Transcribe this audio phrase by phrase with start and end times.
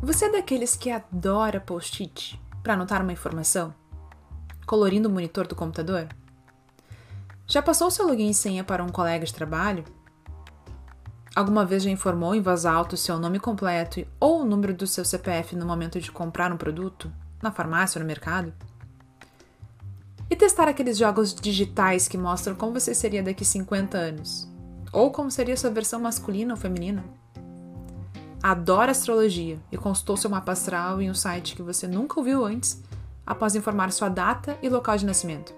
[0.00, 3.74] Você é daqueles que adora post-it para anotar uma informação?
[4.64, 6.06] Colorindo o monitor do computador?
[7.48, 9.84] Já passou seu login e senha para um colega de trabalho?
[11.34, 14.86] Alguma vez já informou em voz alta o seu nome completo ou o número do
[14.86, 17.12] seu CPF no momento de comprar um produto,
[17.42, 18.54] na farmácia ou no mercado?
[20.30, 24.48] E testar aqueles jogos digitais que mostram como você seria daqui 50 anos?
[24.92, 27.04] Ou como seria sua versão masculina ou feminina?
[28.42, 32.82] Adora astrologia e consultou seu mapa astral em um site que você nunca ouviu antes,
[33.26, 35.54] após informar sua data e local de nascimento.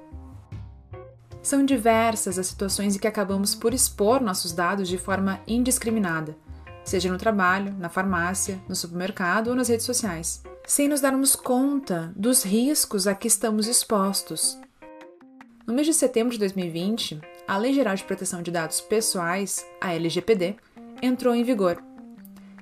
[1.43, 6.37] São diversas as situações em que acabamos por expor nossos dados de forma indiscriminada,
[6.85, 12.13] seja no trabalho, na farmácia, no supermercado ou nas redes sociais, sem nos darmos conta
[12.17, 14.59] dos riscos a que estamos expostos.
[15.67, 19.95] No mês de setembro de 2020, a Lei Geral de Proteção de Dados Pessoais, a
[19.95, 20.57] LGPD,
[21.01, 21.83] entrou em vigor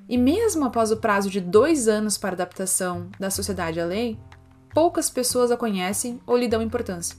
[0.09, 4.19] e mesmo após o prazo de dois anos para adaptação da sociedade à lei,
[4.73, 7.17] poucas pessoas a conhecem ou lhe dão importância.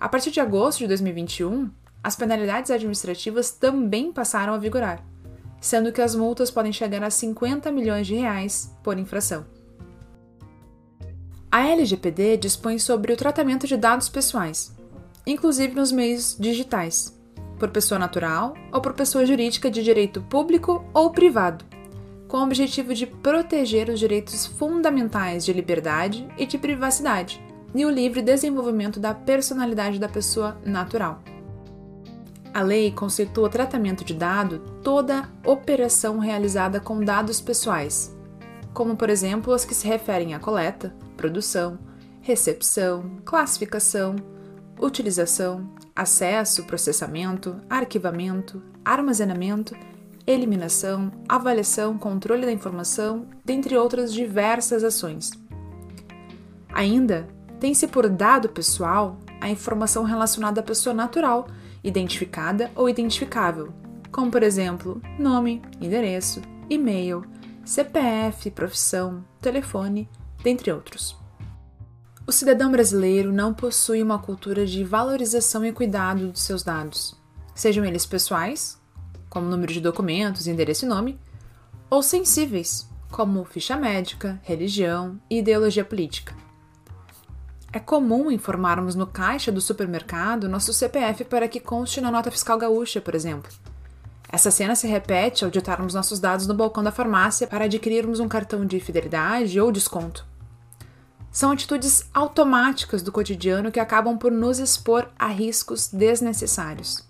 [0.00, 1.70] A partir de agosto de 2021,
[2.02, 5.02] as penalidades administrativas também passaram a vigorar,
[5.60, 9.46] sendo que as multas podem chegar a 50 milhões de reais por infração.
[11.50, 14.74] A LGPD dispõe sobre o tratamento de dados pessoais,
[15.26, 17.18] inclusive nos meios digitais,
[17.58, 21.64] por pessoa natural ou por pessoa jurídica de direito público ou privado,
[22.36, 27.42] com o objetivo de proteger os direitos fundamentais de liberdade e de privacidade
[27.74, 31.22] e o livre desenvolvimento da personalidade da pessoa natural.
[32.52, 38.14] A lei conceitua tratamento de dado toda operação realizada com dados pessoais,
[38.74, 41.78] como por exemplo as que se referem à coleta, produção,
[42.20, 44.14] recepção, classificação,
[44.78, 49.74] utilização, acesso, processamento, arquivamento, armazenamento
[50.26, 55.30] eliminação, avaliação, controle da informação, dentre outras diversas ações.
[56.72, 57.28] Ainda
[57.60, 61.46] tem-se por dado pessoal a informação relacionada à pessoa natural,
[61.82, 63.72] identificada ou identificável,
[64.10, 67.24] como por exemplo nome, endereço, e-mail,
[67.64, 70.08] CPF, profissão, telefone,
[70.42, 71.16] dentre outros.
[72.26, 77.16] O cidadão brasileiro não possui uma cultura de valorização e cuidado dos seus dados,
[77.54, 78.80] sejam eles pessoais,
[79.28, 81.18] como número de documentos, endereço e nome,
[81.88, 86.34] ou sensíveis, como ficha médica, religião e ideologia política.
[87.72, 92.58] É comum informarmos no caixa do supermercado nosso CPF para que conste na nota fiscal
[92.58, 93.50] gaúcha, por exemplo.
[94.28, 98.28] Essa cena se repete ao digitarmos nossos dados no balcão da farmácia para adquirirmos um
[98.28, 100.26] cartão de fidelidade ou desconto.
[101.30, 107.06] São atitudes automáticas do cotidiano que acabam por nos expor a riscos desnecessários.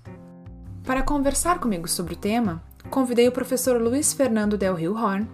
[0.86, 5.28] Para conversar comigo sobre o tema, convidei o professor Luiz Fernando Del Rio Horn,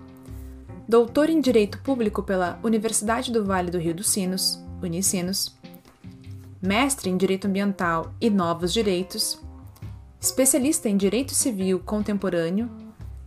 [0.88, 5.54] doutor em Direito Público pela Universidade do Vale do Rio dos Sinos, Unicinos,
[6.60, 9.38] mestre em Direito Ambiental e Novos Direitos,
[10.18, 12.70] especialista em Direito Civil Contemporâneo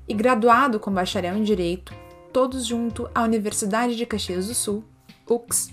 [0.08, 1.94] e graduado com bacharel em Direito,
[2.34, 4.84] todos junto à Universidade de Caxias do Sul,
[5.30, 5.72] UX.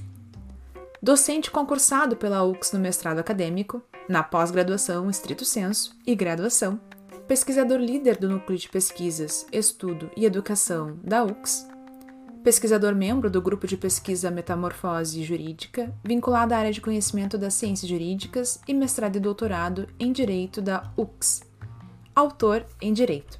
[1.02, 6.80] Docente concursado pela UX no mestrado acadêmico na pós-graduação estrito senso e graduação,
[7.26, 11.66] pesquisador líder do Núcleo de Pesquisas, Estudo e Educação da UX,
[12.42, 17.88] pesquisador membro do grupo de pesquisa Metamorfose Jurídica, vinculado à área de conhecimento das ciências
[17.88, 21.42] jurídicas e mestrado e doutorado em Direito da UX,
[22.14, 23.38] autor em Direito.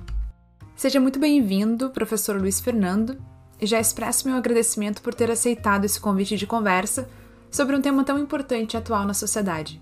[0.77, 3.21] Seja muito bem-vindo, professor Luiz Fernando,
[3.61, 7.09] e já expresso meu agradecimento por ter aceitado esse convite de conversa
[7.51, 9.81] sobre um tema tão importante e atual na sociedade.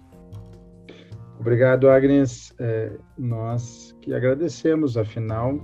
[1.41, 2.53] Obrigado, Agnes.
[2.59, 5.59] É, nós que agradecemos, afinal,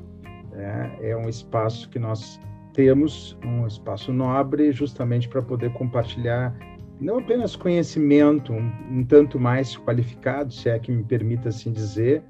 [0.54, 2.40] é, é, um espaço que nós
[2.72, 6.56] temos, um espaço nobre, justamente para poder compartilhar
[6.98, 12.22] não apenas conhecimento, um, tanto mais qualificado, se é que me permita assim dizer,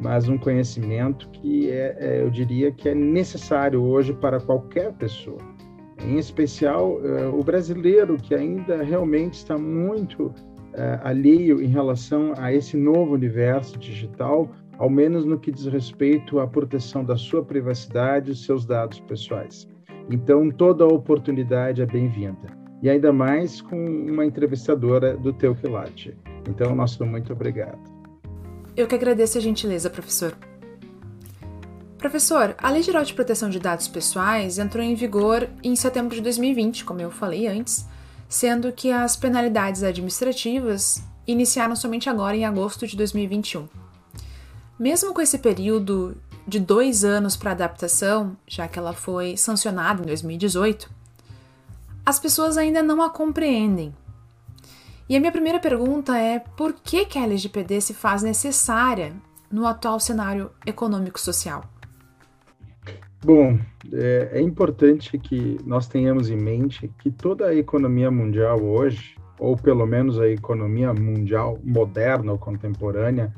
[0.00, 5.38] mas um conhecimento que é, é eu diria que é necessário hoje para qualquer pessoa.
[6.02, 10.32] Em especial, é, o brasileiro que ainda realmente está muito
[10.74, 16.38] uh, alheio em relação a esse novo universo digital, ao menos no que diz respeito
[16.40, 19.68] à proteção da sua privacidade e seus dados pessoais.
[20.10, 22.64] Então, toda oportunidade é bem-vinda.
[22.82, 26.14] E ainda mais com uma entrevistadora do Teu Quilate.
[26.48, 27.78] Então, nosso muito obrigado.
[28.76, 30.36] Eu que agradeço a gentileza, professor.
[31.96, 36.20] Professor, a Lei Geral de Proteção de Dados Pessoais entrou em vigor em setembro de
[36.20, 37.88] 2020, como eu falei antes,
[38.34, 43.68] sendo que as penalidades administrativas iniciaram somente agora em agosto de 2021.
[44.76, 50.06] Mesmo com esse período de dois anos para adaptação, já que ela foi sancionada em
[50.06, 50.90] 2018,
[52.04, 53.94] as pessoas ainda não a compreendem.
[55.08, 59.14] E a minha primeira pergunta é por que, que a LGPD se faz necessária
[59.48, 61.62] no atual cenário econômico-social?
[63.24, 63.58] Bom,
[63.90, 69.56] é, é, importante que nós tenhamos em mente que toda a economia mundial hoje, ou
[69.56, 73.34] pelo menos a economia mundial moderna ou contemporânea,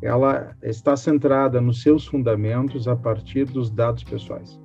[0.00, 4.58] ela está centrada nos seus fundamentos a partir dos dados pessoais.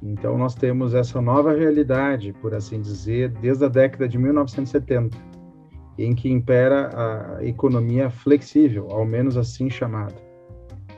[0.00, 5.18] Então, nós temos essa nova realidade, por assim dizer, desde a década de 1970,
[5.98, 10.29] em que impera a economia flexível, ao menos assim chamada.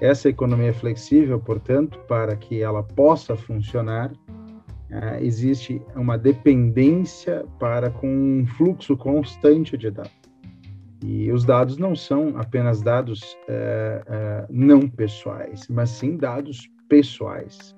[0.03, 4.11] Essa economia flexível, portanto, para que ela possa funcionar,
[4.91, 10.11] é, existe uma dependência para com um fluxo constante de dados.
[11.05, 17.73] E os dados não são apenas dados é, é, não pessoais, mas sim dados pessoais.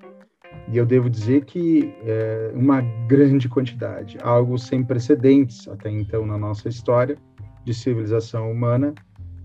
[0.67, 6.39] E eu devo dizer que é uma grande quantidade, algo sem precedentes até então na
[6.39, 7.19] nossa história
[7.63, 8.95] de civilização humana,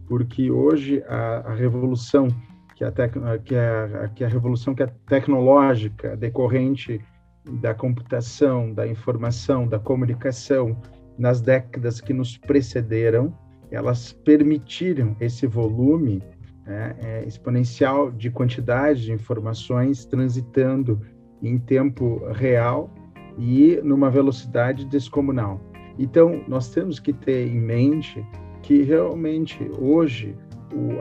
[0.09, 2.29] porque hoje a, a revolução
[2.81, 3.12] que a, tec,
[3.44, 6.99] que, a, que a revolução que é tecnológica decorrente
[7.61, 10.81] da computação, da informação, da comunicação
[11.19, 13.37] nas décadas que nos precederam,
[13.71, 16.23] elas permitiram esse volume
[16.65, 21.03] né, é, exponencial de quantidade de informações transitando
[21.43, 22.91] em tempo real
[23.37, 25.61] e numa velocidade descomunal.
[25.99, 28.27] Então, nós temos que ter em mente
[28.62, 30.35] que realmente hoje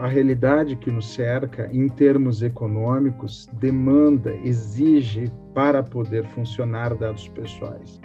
[0.01, 7.99] a realidade que nos cerca, em termos econômicos, demanda, exige para poder funcionar dados pessoais.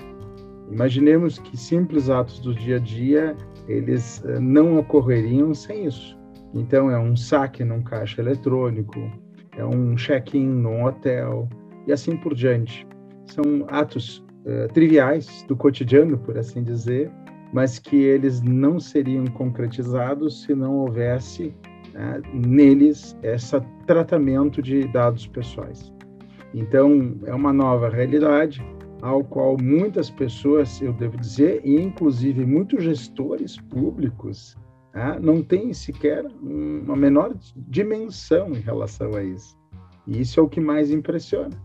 [0.71, 3.37] Imaginemos que simples atos do dia a dia
[3.69, 6.19] eles eh, não ocorreriam sem isso.
[6.55, 8.99] Então é um saque num caixa eletrônico,
[9.57, 11.49] é um check-in num hotel
[11.87, 12.87] e assim por diante.
[13.27, 17.11] São atos uh, triviais do cotidiano, por assim dizer,
[17.55, 21.55] mas que eles não seriam concretizados se não houvesse
[21.93, 25.95] né, neles esse tratamento de dados pessoais.
[26.53, 28.61] Então, é uma nova realidade
[29.03, 34.57] ao qual muitas pessoas, eu devo dizer, e inclusive muitos gestores públicos,
[34.93, 39.57] né, não têm sequer uma menor dimensão em relação a isso.
[40.09, 41.57] E isso é o que mais impressiona.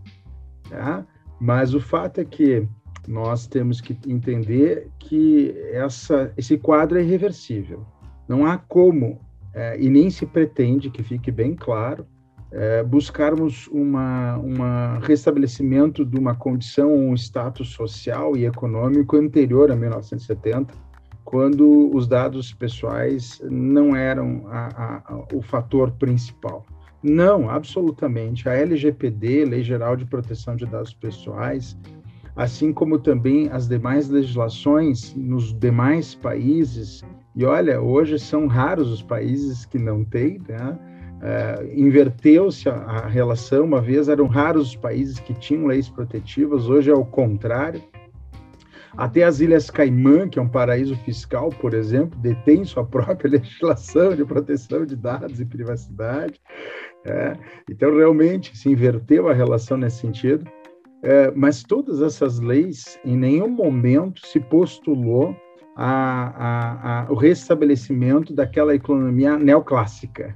[0.70, 1.04] Tá?
[1.42, 2.68] Mas o fato é que
[3.10, 7.84] nós temos que entender que essa, esse quadro é irreversível.
[8.28, 9.20] Não há como,
[9.52, 12.06] é, e nem se pretende, que fique bem claro,
[12.52, 19.76] é, buscarmos uma, uma restabelecimento de uma condição, um status social e econômico anterior a
[19.76, 20.72] 1970,
[21.26, 26.64] quando os dados pessoais não eram a, a, o fator principal.
[27.02, 28.48] Não, absolutamente.
[28.48, 31.76] A LGPD, Lei Geral de Proteção de Dados Pessoais,
[32.36, 37.04] assim como também as demais legislações nos demais países.
[37.36, 40.78] E olha, hoje são raros os países que não têm, né?
[41.22, 46.70] É, inverteu-se a, a, relação, uma vez eram raros os países que tinham leis protetivas,
[46.70, 47.82] hoje é o contrário.
[48.98, 54.16] Até as Ilhas Caimã, que é um paraíso fiscal, por exemplo, detém sua própria legislação
[54.16, 56.40] de proteção de dados e privacidade.
[57.06, 57.34] É,
[57.70, 60.50] então, realmente, se inverteu a relação nesse sentido.
[61.02, 65.36] É, mas todas essas leis, em nenhum momento se postulou
[65.76, 70.36] a, a, a, o restabelecimento daquela economia neoclássica,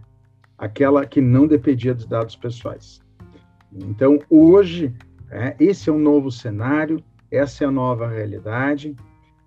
[0.57, 3.01] aquela que não dependia dos dados pessoais.
[3.73, 4.93] Então, hoje,
[5.29, 8.95] é, esse é um novo cenário, essa é a nova realidade.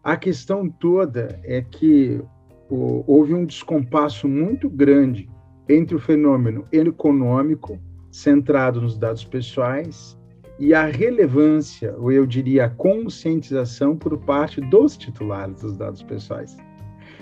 [0.03, 2.21] A questão toda é que
[2.69, 5.31] o, houve um descompasso muito grande
[5.69, 7.79] entre o fenômeno econômico,
[8.11, 10.16] centrado nos dados pessoais,
[10.59, 16.57] e a relevância, ou eu diria a conscientização por parte dos titulares dos dados pessoais.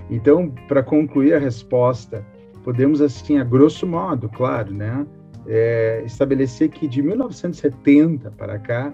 [0.09, 2.25] Então, para concluir a resposta,
[2.63, 5.07] podemos assim, a grosso modo, claro, né,
[5.47, 8.93] é, estabelecer que de 1970 para cá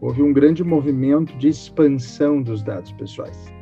[0.00, 3.52] houve um grande movimento de expansão dos dados pessoais,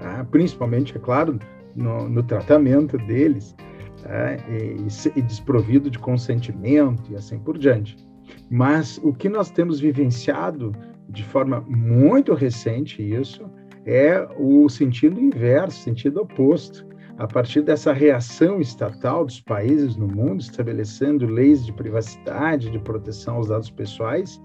[0.00, 0.24] tá?
[0.30, 1.38] principalmente, é claro,
[1.74, 3.54] no, no tratamento deles,
[4.02, 4.36] tá?
[4.48, 4.76] e,
[5.16, 8.07] e desprovido de consentimento e assim por diante.
[8.50, 10.72] Mas o que nós temos vivenciado
[11.08, 13.48] de forma muito recente, isso,
[13.86, 16.86] é o sentido inverso, sentido oposto.
[17.16, 23.36] A partir dessa reação estatal dos países no mundo, estabelecendo leis de privacidade, de proteção
[23.36, 24.40] aos dados pessoais,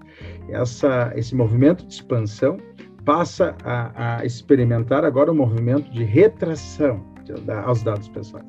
[0.48, 2.56] essa, esse movimento de expansão
[3.04, 8.46] passa a, a experimentar agora um movimento de retração de, aos dados pessoais.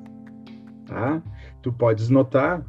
[0.88, 1.22] Tá?
[1.62, 2.66] Tu podes notar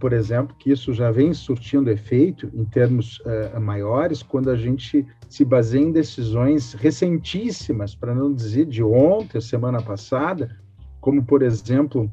[0.00, 5.06] por exemplo, que isso já vem surtindo efeito em termos uh, maiores quando a gente
[5.28, 10.56] se baseia em decisões recentíssimas, para não dizer de ontem, semana passada,
[11.00, 12.10] como, por exemplo,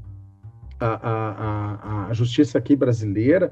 [0.80, 3.52] a, a, a justiça aqui brasileira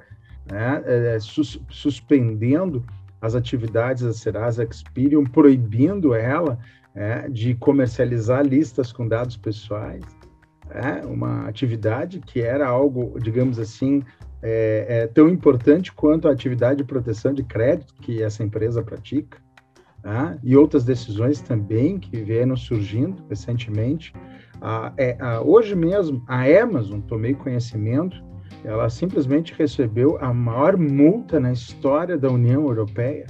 [0.51, 2.83] né, é, sus, suspendendo
[3.21, 6.59] as atividades da Serasa Experian, proibindo ela
[6.93, 10.03] é, de comercializar listas com dados pessoais,
[10.73, 14.03] é, uma atividade que era algo, digamos assim,
[14.41, 19.37] é, é, tão importante quanto a atividade de proteção de crédito que essa empresa pratica,
[20.01, 20.37] tá?
[20.43, 24.13] e outras decisões também que vieram surgindo recentemente.
[24.95, 28.21] É, hoje mesmo, a Amazon, tomei conhecimento,
[28.63, 33.25] ela simplesmente recebeu a maior multa na história da União Europeia,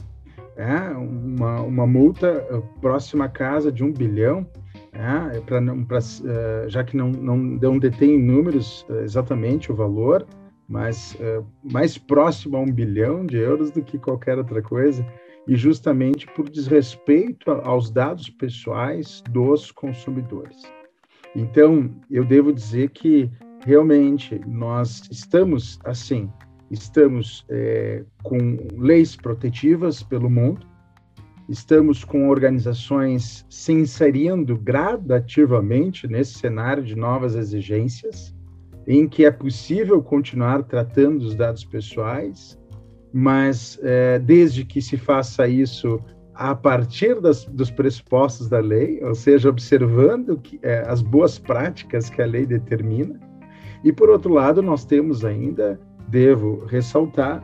[0.57, 4.45] é, uma, uma multa eh, próxima à casa de um bilhão,
[4.93, 9.75] é, pra, pra, uh, já que não, não, não detém em números uh, exatamente o
[9.75, 10.25] valor,
[10.67, 11.17] mas
[11.61, 15.05] mais próximo a um bilhão de euros do que qualquer outra coisa,
[15.45, 20.61] e justamente por desrespeito aos dados pessoais dos consumidores.
[21.35, 23.29] Então, eu devo dizer que
[23.65, 26.29] realmente nós estamos assim,
[26.69, 30.65] estamos é, com leis protetivas pelo mundo,
[31.51, 38.33] estamos com organizações se inserindo gradativamente nesse cenário de novas exigências,
[38.87, 42.57] em que é possível continuar tratando os dados pessoais,
[43.13, 45.99] mas é, desde que se faça isso
[46.33, 52.09] a partir das, dos pressupostos da lei, ou seja, observando que, é, as boas práticas
[52.09, 53.19] que a lei determina,
[53.83, 57.43] e, por outro lado, nós temos ainda, devo ressaltar,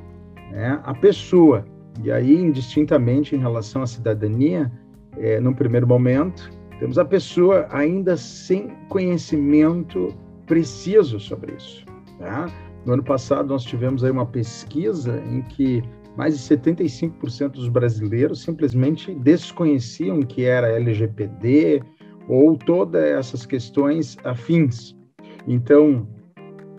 [0.51, 1.65] né, a pessoa.
[2.03, 4.71] E aí, indistintamente em relação à cidadania,
[5.17, 6.49] é, no primeiro momento,
[6.79, 10.13] temos a pessoa ainda sem conhecimento
[10.45, 11.85] preciso sobre isso.
[12.19, 12.47] Tá?
[12.85, 15.83] No ano passado, nós tivemos aí uma pesquisa em que
[16.15, 21.83] mais de 75% dos brasileiros simplesmente desconheciam que era LGPD
[22.27, 24.95] ou todas essas questões afins.
[25.47, 26.07] Então,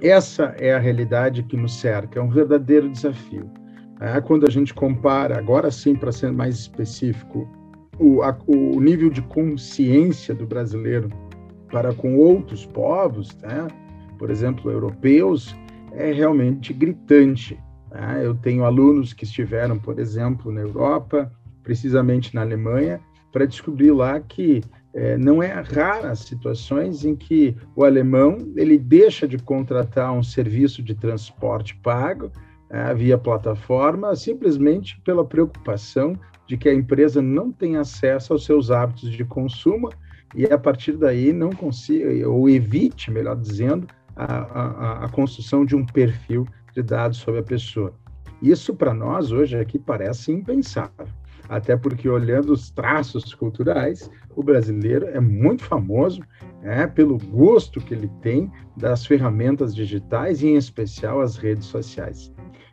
[0.01, 3.49] essa é a realidade que nos cerca, é um verdadeiro desafio.
[4.01, 7.49] É, quando a gente compara, agora sim, para ser mais específico,
[7.99, 11.11] o, a, o nível de consciência do brasileiro
[11.71, 13.67] para com outros povos, né?
[14.19, 15.55] por exemplo, europeus,
[15.93, 17.59] é realmente gritante.
[17.91, 18.23] Né?
[18.25, 21.31] Eu tenho alunos que estiveram, por exemplo, na Europa,
[21.63, 23.01] precisamente na Alemanha,
[23.33, 24.63] para descobrir lá que
[24.95, 30.23] é, não é rara as situações em que o alemão ele deixa de contratar um
[30.23, 32.33] serviço de transporte pago
[32.71, 36.15] é, via plataforma simplesmente pela preocupação
[36.47, 39.91] de que a empresa não tem acesso aos seus hábitos de consumo
[40.35, 45.77] e a partir daí não consiga ou evite, melhor dizendo, a, a, a construção de
[45.77, 47.95] um perfil de dados sobre a pessoa.
[48.43, 51.07] Isso para nós hoje aqui parece impensável
[51.49, 56.21] até porque olhando os traços culturais, o brasileiro é muito famoso
[56.63, 62.31] é, pelo gosto que ele tem das ferramentas digitais e, em especial, as redes sociais.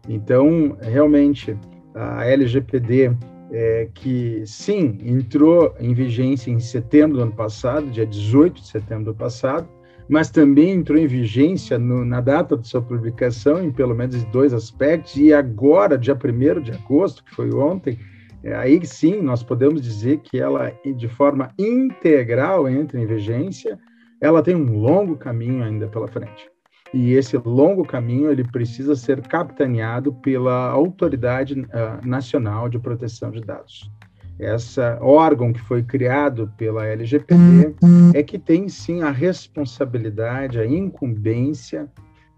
[0.08, 1.58] Então, realmente,
[1.94, 3.12] a LGPD,
[3.52, 9.06] é, que sim, entrou em vigência em setembro do ano passado, dia 18 de setembro
[9.06, 9.68] do passado,
[10.08, 14.54] mas também entrou em vigência no, na data de sua publicação em pelo menos dois
[14.54, 17.98] aspectos, e agora, dia 1 de agosto, que foi ontem,
[18.44, 23.80] é, aí sim nós podemos dizer que ela, de forma integral, entra em vigência,
[24.22, 26.55] ela tem um longo caminho ainda pela frente.
[26.94, 33.42] E esse longo caminho ele precisa ser capitaneado pela Autoridade uh, Nacional de Proteção de
[33.42, 33.92] Dados.
[34.38, 37.76] Essa órgão que foi criado pela LGPD
[38.14, 41.90] é que tem sim a responsabilidade, a incumbência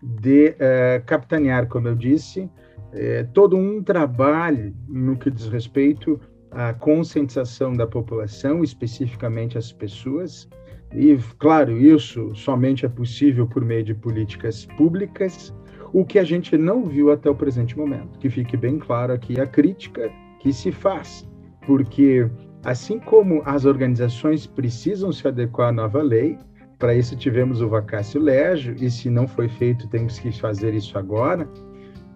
[0.01, 2.49] de uh, capitanear, como eu disse,
[2.93, 6.19] é, todo um trabalho no que diz respeito
[6.51, 10.47] à conscientização da população, especificamente as pessoas.
[10.93, 15.53] E, claro, isso somente é possível por meio de políticas públicas,
[15.93, 18.17] o que a gente não viu até o presente momento.
[18.19, 21.27] Que fique bem claro aqui a crítica que se faz,
[21.65, 22.29] porque
[22.63, 26.37] assim como as organizações precisam se adequar à nova lei,
[26.77, 30.97] para isso tivemos o vacácio légio, e se não foi feito, temos que fazer isso
[30.97, 31.47] agora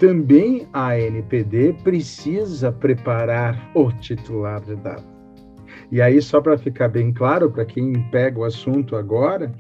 [0.02, 5.06] também a NPD precisa preparar o titular de dados.
[5.92, 9.52] E aí, só para ficar bem claro, para quem pega o assunto agora,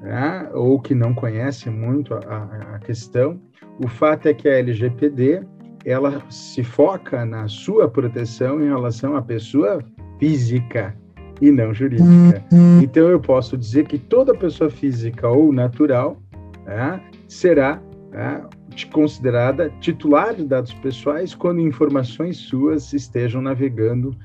[0.00, 3.40] né, ou que não conhece muito a, a, questão,
[3.82, 5.42] o fato é que a LGPD
[5.84, 9.82] ela se foca na sua proteção em relação à pessoa
[10.18, 10.96] física
[11.40, 12.44] e não jurídica.
[12.82, 16.16] Então, eu posso dizer que toda pessoa física ou natural
[16.64, 17.80] né, será
[18.12, 18.40] é,
[18.92, 24.16] considerada titular de dados pessoais quando informações suas estejam navegando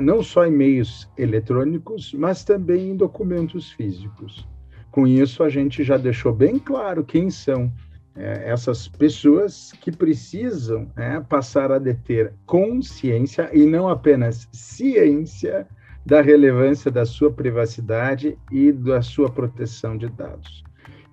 [0.00, 4.48] não só em meios eletrônicos, mas também em documentos físicos.
[4.90, 7.70] Com isso, a gente já deixou bem claro quem são
[8.16, 15.66] é, essas pessoas que precisam é, passar a deter consciência e não apenas ciência
[16.06, 20.62] da relevância da sua privacidade e da sua proteção de dados.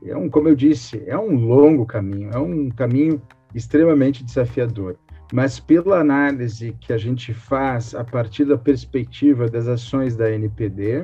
[0.03, 3.21] É um, como eu disse, é um longo caminho, é um caminho
[3.53, 4.97] extremamente desafiador.
[5.31, 11.03] Mas pela análise que a gente faz a partir da perspectiva das ações da NPD,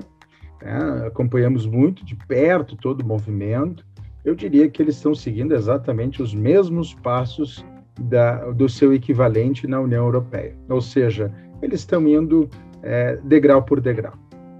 [0.61, 3.85] é, acompanhamos muito de perto todo o movimento,
[4.25, 7.63] eu diria que eles estão seguindo exatamente os mesmos passos
[7.99, 10.53] da, do seu equivalente na União Europeia.
[10.67, 12.49] Ou seja, eles estão indo
[12.83, 14.13] é, degrau por degrau.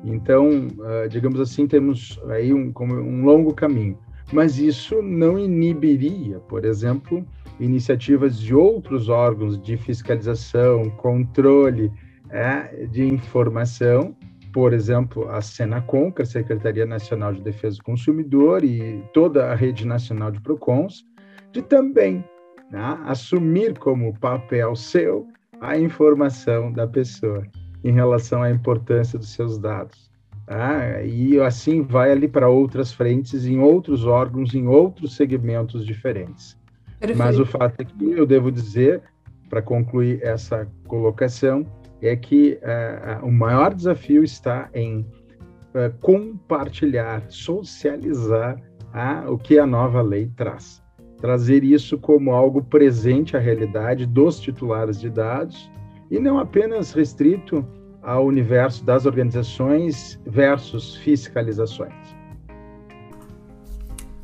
[0.04, 3.98] Então, uh, digamos assim, temos aí um, um longo caminho.
[4.32, 7.26] Mas isso não inibiria, por exemplo,
[7.60, 11.92] iniciativas de outros órgãos de fiscalização, controle
[12.30, 14.16] é, de informação
[14.58, 19.52] por exemplo, a Senacom, que é a Secretaria Nacional de Defesa do Consumidor, e toda
[19.52, 21.06] a rede nacional de PROCONs,
[21.52, 22.26] de também
[22.72, 25.28] né, assumir como papel seu
[25.62, 27.46] a informação da pessoa
[27.84, 30.10] em relação à importância dos seus dados.
[30.48, 31.04] Tá?
[31.04, 36.58] E assim vai ali para outras frentes, em outros órgãos, em outros segmentos diferentes.
[37.00, 37.18] Perfeito.
[37.18, 39.01] Mas o fato é que eu devo dizer,
[39.50, 41.66] para concluir essa colocação,
[42.01, 49.66] é que uh, o maior desafio está em uh, compartilhar, socializar uh, o que a
[49.66, 50.84] nova lei traz.
[51.20, 55.72] Trazer isso como algo presente à realidade dos titulares de dados
[56.12, 57.66] e não apenas restrito
[58.04, 61.94] ao universo das organizações versus fiscalizações.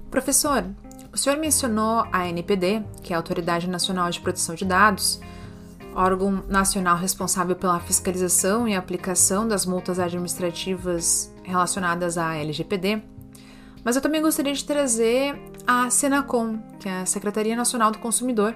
[0.10, 0.64] Professor,
[1.14, 5.22] o senhor mencionou a NPD, que é a Autoridade Nacional de Proteção de Dados,
[5.94, 13.04] órgão nacional responsável pela fiscalização e aplicação das multas administrativas relacionadas à LGPD.
[13.84, 18.56] Mas eu também gostaria de trazer a Senacom, que é a Secretaria Nacional do Consumidor,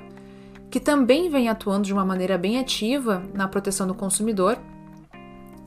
[0.71, 4.58] que também vem atuando de uma maneira bem ativa na proteção do consumidor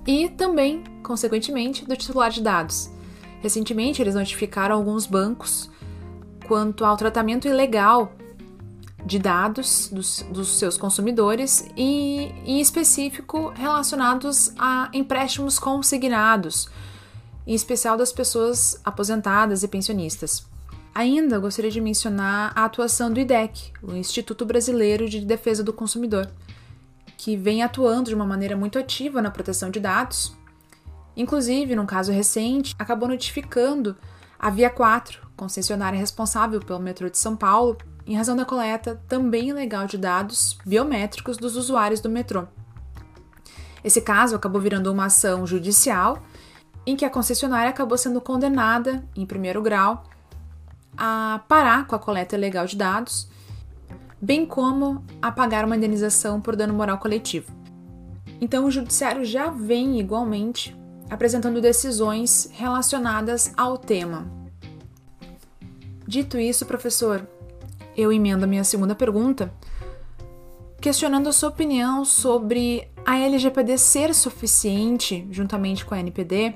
[0.04, 2.90] e também, consequentemente, do titular de dados.
[3.40, 5.70] Recentemente, eles notificaram alguns bancos
[6.50, 8.12] quanto ao tratamento ilegal
[9.06, 16.68] de dados dos, dos seus consumidores e, em específico, relacionados a empréstimos consignados,
[17.46, 20.44] em especial das pessoas aposentadas e pensionistas.
[20.92, 26.28] Ainda gostaria de mencionar a atuação do IDEC, o Instituto Brasileiro de Defesa do Consumidor,
[27.16, 30.36] que vem atuando de uma maneira muito ativa na proteção de dados.
[31.16, 33.96] Inclusive, num caso recente, acabou notificando
[34.36, 39.48] a Via 4, concessionária responsável pelo metrô de São Paulo, em razão da coleta também
[39.48, 42.44] ilegal de dados biométricos dos usuários do metrô.
[43.82, 46.22] Esse caso acabou virando uma ação judicial
[46.86, 50.04] em que a concessionária acabou sendo condenada, em primeiro grau,
[50.94, 53.26] a parar com a coleta ilegal de dados,
[54.20, 57.50] bem como a pagar uma indenização por dano moral coletivo.
[58.42, 60.76] Então, o judiciário já vem igualmente
[61.08, 64.39] apresentando decisões relacionadas ao tema.
[66.10, 67.24] Dito isso, professor,
[67.96, 69.54] eu emendo a minha segunda pergunta,
[70.80, 76.54] questionando a sua opinião sobre a LGPD ser suficiente, juntamente com a NPD,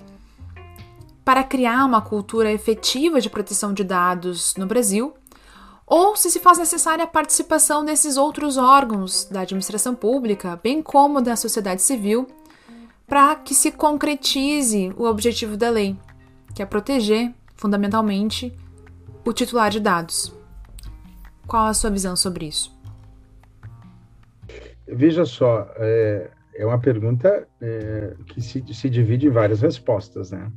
[1.25, 5.15] para criar uma cultura efetiva de proteção de dados no Brasil,
[5.87, 11.23] ou se se faz necessária a participação desses outros órgãos da administração pública, bem como
[11.23, 12.27] da sociedade civil,
[13.07, 15.97] para que se concretize o objetivo da lei,
[16.57, 18.53] que é proteger, fundamentalmente,
[19.25, 20.35] o titular de dados.
[21.47, 22.75] Qual a sua visão sobre isso?
[24.87, 30.51] Veja só, é, é uma pergunta é, que se, se, divide em várias respostas, né?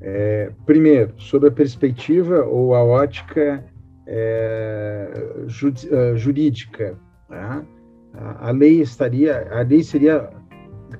[0.00, 3.64] É, primeiro, sobre a perspectiva ou a ótica
[4.06, 5.10] é,
[5.90, 7.64] é, jurídica, tá?
[8.12, 10.30] a, a, lei estaria, a lei seria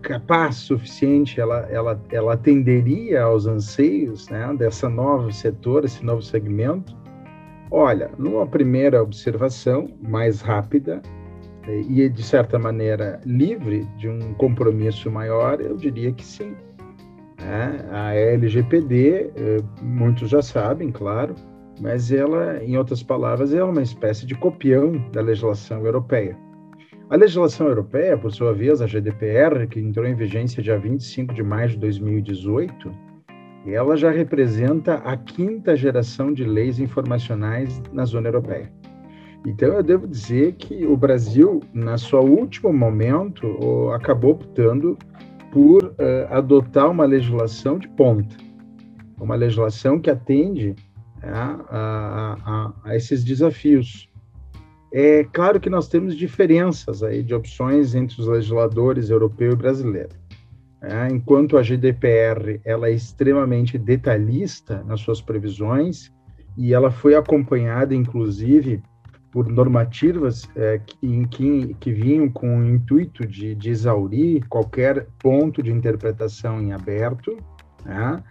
[0.02, 6.94] capaz suficiente, ela, ela, ela atenderia aos anseios né, dessa novo setor, esse novo segmento,
[7.76, 11.02] Olha, numa primeira observação, mais rápida
[11.66, 16.54] eh, e de certa maneira livre de um compromisso maior, eu diria que sim.
[17.38, 21.34] É, a LGPD, eh, muitos já sabem, claro,
[21.80, 26.38] mas ela, em outras palavras, é uma espécie de copião da legislação europeia.
[27.14, 31.44] A legislação europeia, por sua vez, a GDPR, que entrou em vigência dia 25 de
[31.44, 32.92] maio de 2018,
[33.68, 38.68] ela já representa a quinta geração de leis informacionais na zona europeia.
[39.46, 43.46] Então, eu devo dizer que o Brasil, na sua último momento,
[43.92, 44.98] acabou optando
[45.52, 45.94] por uh,
[46.30, 48.36] adotar uma legislação de ponta,
[49.20, 50.74] uma legislação que atende
[51.22, 54.12] a, a, a, a esses desafios.
[54.96, 60.10] É claro que nós temos diferenças aí de opções entre os legisladores europeu e brasileiro.
[60.80, 66.12] É, enquanto a GDPR ela é extremamente detalhista nas suas previsões
[66.56, 68.80] e ela foi acompanhada, inclusive,
[69.32, 75.60] por normativas é, que, que, que, vinham com o intuito de, de exaurir qualquer ponto
[75.60, 77.36] de interpretação em aberto.
[77.84, 78.22] Né?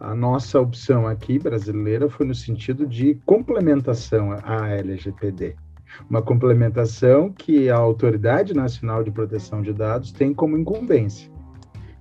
[0.00, 5.54] A nossa opção aqui brasileira foi no sentido de complementação à LGPD.
[6.08, 11.30] Uma complementação que a Autoridade Nacional de Proteção de Dados tem como incumbência.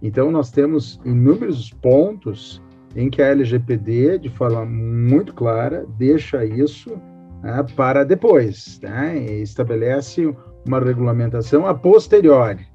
[0.01, 2.61] Então, nós temos inúmeros pontos
[2.95, 6.99] em que a LGPD, de forma muito clara, deixa isso
[7.43, 10.33] né, para depois, né, estabelece
[10.67, 12.67] uma regulamentação a posteriori.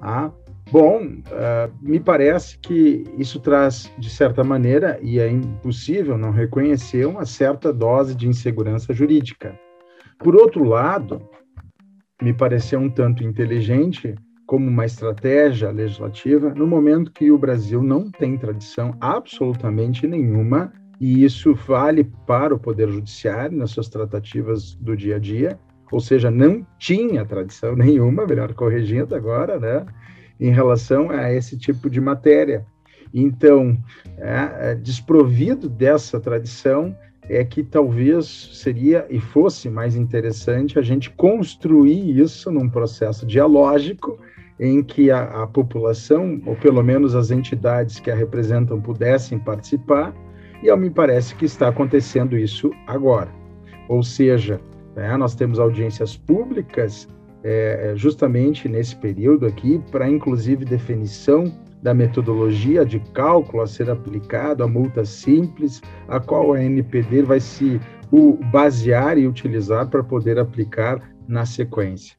[0.00, 0.32] Tá?
[0.70, 7.06] Bom, uh, me parece que isso traz, de certa maneira, e é impossível não reconhecer,
[7.06, 9.58] uma certa dose de insegurança jurídica.
[10.20, 11.22] Por outro lado,
[12.20, 14.14] me pareceu um tanto inteligente
[14.46, 21.24] como uma estratégia legislativa no momento que o Brasil não tem tradição absolutamente nenhuma e
[21.24, 25.58] isso vale para o Poder Judiciário nas suas tratativas do dia a dia,
[25.90, 29.86] ou seja, não tinha tradição nenhuma, melhor corrigindo agora, né,
[30.38, 32.66] em relação a esse tipo de matéria.
[33.14, 33.78] Então,
[34.18, 36.94] é, é, desprovido dessa tradição,
[37.30, 44.18] é que talvez seria e fosse mais interessante a gente construir isso num processo dialógico
[44.58, 50.12] em que a, a população, ou pelo menos as entidades que a representam, pudessem participar
[50.60, 53.30] e me parece que está acontecendo isso agora.
[53.88, 54.60] Ou seja,
[54.96, 57.08] né, nós temos audiências públicas
[57.44, 61.44] é, justamente nesse período aqui, para inclusive definição
[61.82, 67.40] da metodologia de cálculo a ser aplicado, a multa simples, a qual a NPD vai
[67.40, 67.80] se
[68.50, 72.16] basear e utilizar para poder aplicar na sequência.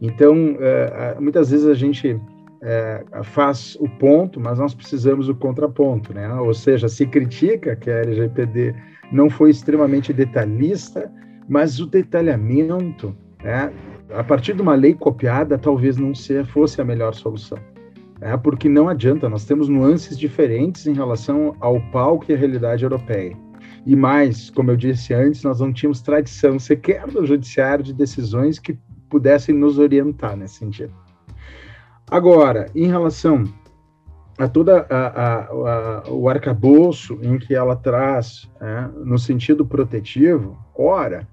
[0.00, 2.20] Então, é, muitas vezes a gente
[2.62, 6.32] é, faz o ponto, mas nós precisamos do contraponto, né?
[6.34, 8.74] Ou seja, se critica que a LGPD
[9.10, 11.10] não foi extremamente detalhista,
[11.48, 13.72] mas o detalhamento, né,
[14.10, 16.12] a partir de uma lei copiada, talvez não
[16.46, 17.58] fosse a melhor solução.
[18.20, 22.84] É, porque não adianta, nós temos nuances diferentes em relação ao palco e à realidade
[22.84, 23.36] europeia.
[23.86, 28.58] E mais, como eu disse antes, nós não tínhamos tradição sequer do judiciário de decisões
[28.58, 28.78] que
[29.08, 30.92] pudessem nos orientar nesse sentido.
[32.10, 33.44] Agora, em relação
[34.38, 40.58] a toda a, a, a, o arcabouço em que ela traz, é, no sentido protetivo,
[40.74, 41.28] ora,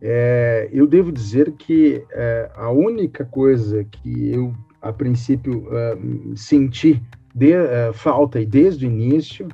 [0.00, 4.54] é, eu devo dizer que é, a única coisa que eu,
[4.88, 5.98] a princípio, é,
[6.34, 7.02] senti
[7.34, 9.48] de, é, falta e desde o início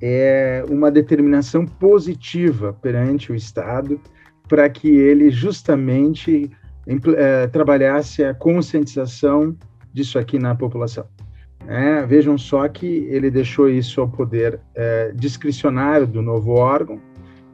[0.00, 4.00] é uma determinação positiva perante o Estado
[4.48, 6.50] para que ele justamente
[7.16, 9.56] é, trabalhasse a conscientização
[9.92, 11.06] disso aqui na população.
[11.66, 14.60] É, vejam só que ele deixou isso ao poder
[15.14, 17.00] discricionário do novo órgão,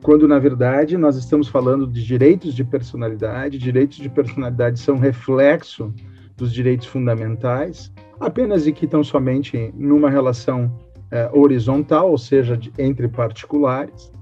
[0.02, 3.56] quando na verdade nós estamos falando de direitos de personalidade.
[3.56, 5.94] Direitos de personalidade são reflexo
[6.40, 10.70] dos direitos fundamentais, apenas e que estão somente numa relação
[11.10, 14.12] é, horizontal, ou seja, de, entre particulares.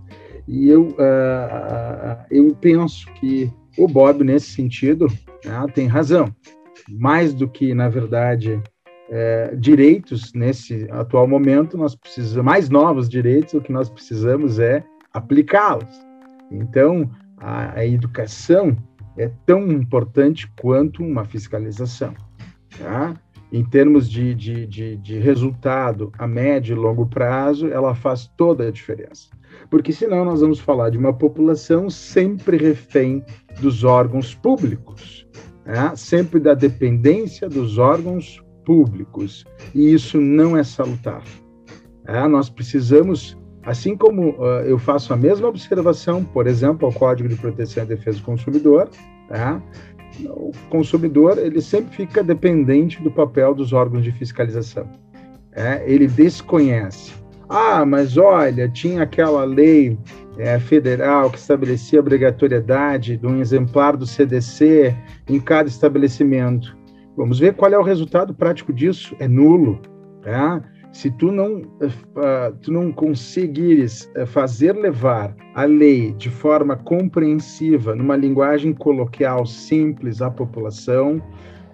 [0.47, 6.35] E eu, uh, eu penso que o Bob, nesse sentido, uh, tem razão
[6.89, 8.61] mais do que, na verdade,
[9.59, 15.89] direitos nesse atual momento, nós precisamos mais novos direitos, o que nós precisamos é aplicá-los.
[16.51, 18.77] Então, a, a, educação
[19.19, 22.15] é tão importante quanto uma fiscalização.
[22.79, 23.15] Tá?
[23.53, 28.69] Em termos de, de, de, de resultado a médio e longo prazo, ela faz toda
[28.69, 29.29] a diferença.
[29.71, 33.25] Porque senão nós vamos falar de uma população sempre refém
[33.61, 35.27] dos órgãos públicos
[35.69, 41.23] é, sempre da dependência dos órgãos públicos, e isso não é salutar.
[42.07, 47.29] É, nós precisamos, assim como uh, eu faço a mesma observação, por exemplo, ao Código
[47.29, 48.89] de Proteção e Defesa do Consumidor,
[49.29, 49.63] tá?
[50.27, 54.89] o consumidor ele sempre fica dependente do papel dos órgãos de fiscalização.
[55.53, 57.13] É, ele desconhece.
[57.49, 59.99] Ah, mas olha, tinha aquela lei
[60.39, 64.95] é, federal que estabelecia a obrigatoriedade de um exemplar do CDC
[65.29, 66.77] em cada estabelecimento.
[67.17, 69.17] Vamos ver qual é o resultado prático disso.
[69.19, 69.81] É nulo.
[70.23, 70.63] Tá?
[70.93, 77.95] Se tu não, uh, tu não conseguires uh, fazer levar a lei de forma compreensiva,
[77.95, 81.23] numa linguagem coloquial simples à população,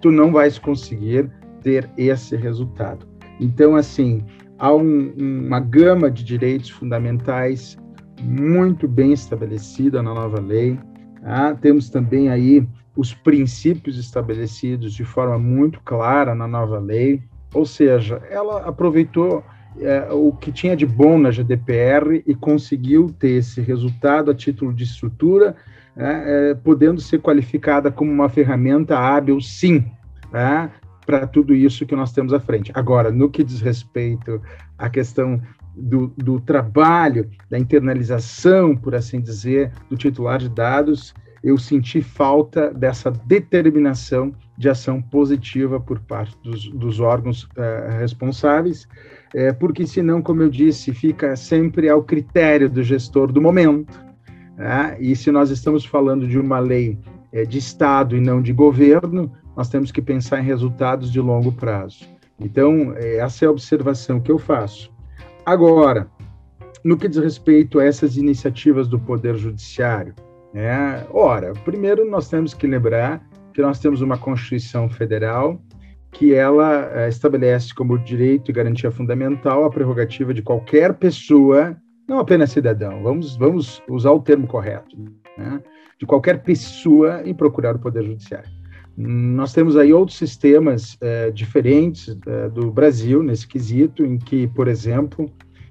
[0.01, 1.29] tu não vais conseguir
[1.61, 3.07] ter esse resultado.
[3.39, 4.23] Então, assim,
[4.59, 7.77] há um, uma gama de direitos fundamentais
[8.21, 10.77] muito bem estabelecida na nova lei.
[11.21, 11.55] Tá?
[11.55, 17.21] Temos também aí os princípios estabelecidos de forma muito clara na nova lei,
[17.55, 19.41] ou seja, ela aproveitou
[19.79, 24.73] é, o que tinha de bom na GDPR e conseguiu ter esse resultado a título
[24.73, 25.55] de estrutura,
[25.95, 29.85] é, é, podendo ser qualificada como uma ferramenta hábil, sim,
[30.31, 30.69] né,
[31.05, 32.71] para tudo isso que nós temos à frente.
[32.73, 34.41] Agora, no que diz respeito
[34.77, 35.41] à questão
[35.75, 41.13] do, do trabalho, da internalização, por assim dizer, do titular de dados,
[41.45, 48.87] eu senti falta dessa determinação de ação positiva por parte dos, dos órgãos uh, responsáveis,
[49.31, 54.03] é, porque senão, como eu disse, fica sempre ao critério do gestor do momento.
[54.57, 54.97] Né?
[54.99, 56.97] E se nós estamos falando de uma lei
[57.31, 61.51] é, de Estado e não de governo, nós temos que pensar em resultados de longo
[61.51, 62.05] prazo.
[62.39, 64.91] Então, essa é a observação que eu faço.
[65.45, 66.07] Agora,
[66.83, 70.15] no que diz respeito a essas iniciativas do Poder Judiciário,
[70.55, 71.05] né?
[71.11, 73.21] Ora, primeiro nós temos que lembrar
[73.53, 75.61] que nós temos uma Constituição Federal
[76.13, 81.75] que ela é, estabelece como direito e garantia fundamental a prerrogativa de qualquer pessoa,
[82.07, 84.95] não apenas cidadão, vamos, vamos usar o termo correto,
[85.37, 85.61] né?
[85.99, 88.49] de qualquer pessoa em procurar o Poder Judiciário.
[88.97, 94.69] Nós temos aí outros sistemas é, diferentes é, do Brasil nesse quesito, em que, por
[94.69, 95.29] exemplo,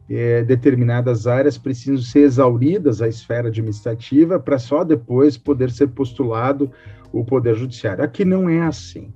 [0.09, 6.71] é, determinadas áreas precisam ser exauridas a esfera administrativa para só depois poder ser postulado
[7.13, 8.05] o Poder Judiciário.
[8.05, 9.13] Aqui não é assim.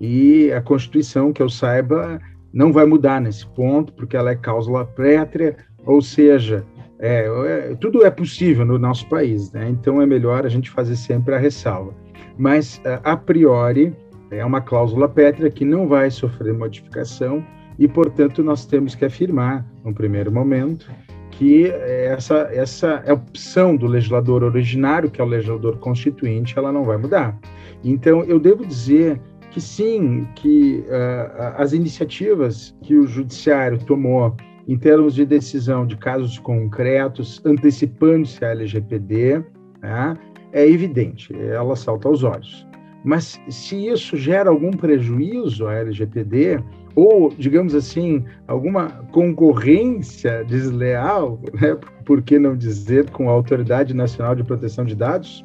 [0.00, 2.20] E a Constituição, que eu saiba,
[2.52, 6.64] não vai mudar nesse ponto, porque ela é cláusula pétrea, ou seja,
[6.98, 9.68] é, é, tudo é possível no nosso país, né?
[9.68, 11.92] então é melhor a gente fazer sempre a ressalva.
[12.36, 13.94] Mas, a priori,
[14.30, 17.44] é uma cláusula pétrea que não vai sofrer modificação
[17.78, 20.90] e, portanto, nós temos que afirmar, no primeiro momento,
[21.30, 26.96] que essa, essa opção do legislador originário, que é o legislador constituinte, ela não vai
[26.96, 27.36] mudar.
[27.82, 34.34] Então, eu devo dizer que sim, que uh, as iniciativas que o judiciário tomou
[34.66, 39.44] em termos de decisão de casos concretos, antecipando-se à LGPD,
[39.82, 40.16] né,
[40.52, 42.66] é evidente, ela salta aos olhos.
[43.04, 46.58] Mas se isso gera algum prejuízo à LGPD,
[46.94, 51.76] ou, digamos assim, alguma concorrência desleal, né?
[52.04, 55.42] por que não dizer com a Autoridade Nacional de Proteção de Dados?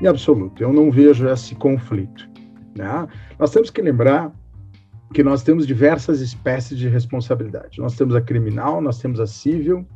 [0.00, 2.28] Em absoluto, eu não vejo esse conflito.
[2.76, 3.08] Né?
[3.38, 4.32] Nós temos que lembrar
[5.12, 7.80] que nós temos diversas espécies de responsabilidade.
[7.80, 9.86] Nós temos a criminal, nós temos a civil,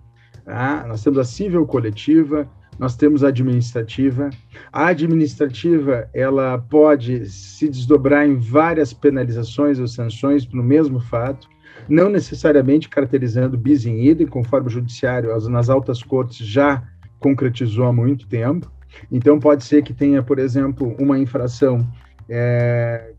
[0.47, 0.85] né?
[0.89, 2.49] nós temos a civil coletiva,
[2.81, 4.31] nós temos a administrativa.
[4.73, 11.47] A administrativa, ela pode se desdobrar em várias penalizações ou sanções no mesmo fato,
[11.87, 16.83] não necessariamente caracterizando bis in idem, conforme o judiciário nas altas cortes já
[17.19, 18.73] concretizou há muito tempo.
[19.13, 21.87] Então, pode ser que tenha, por exemplo, uma infração
[22.31, 23.13] é,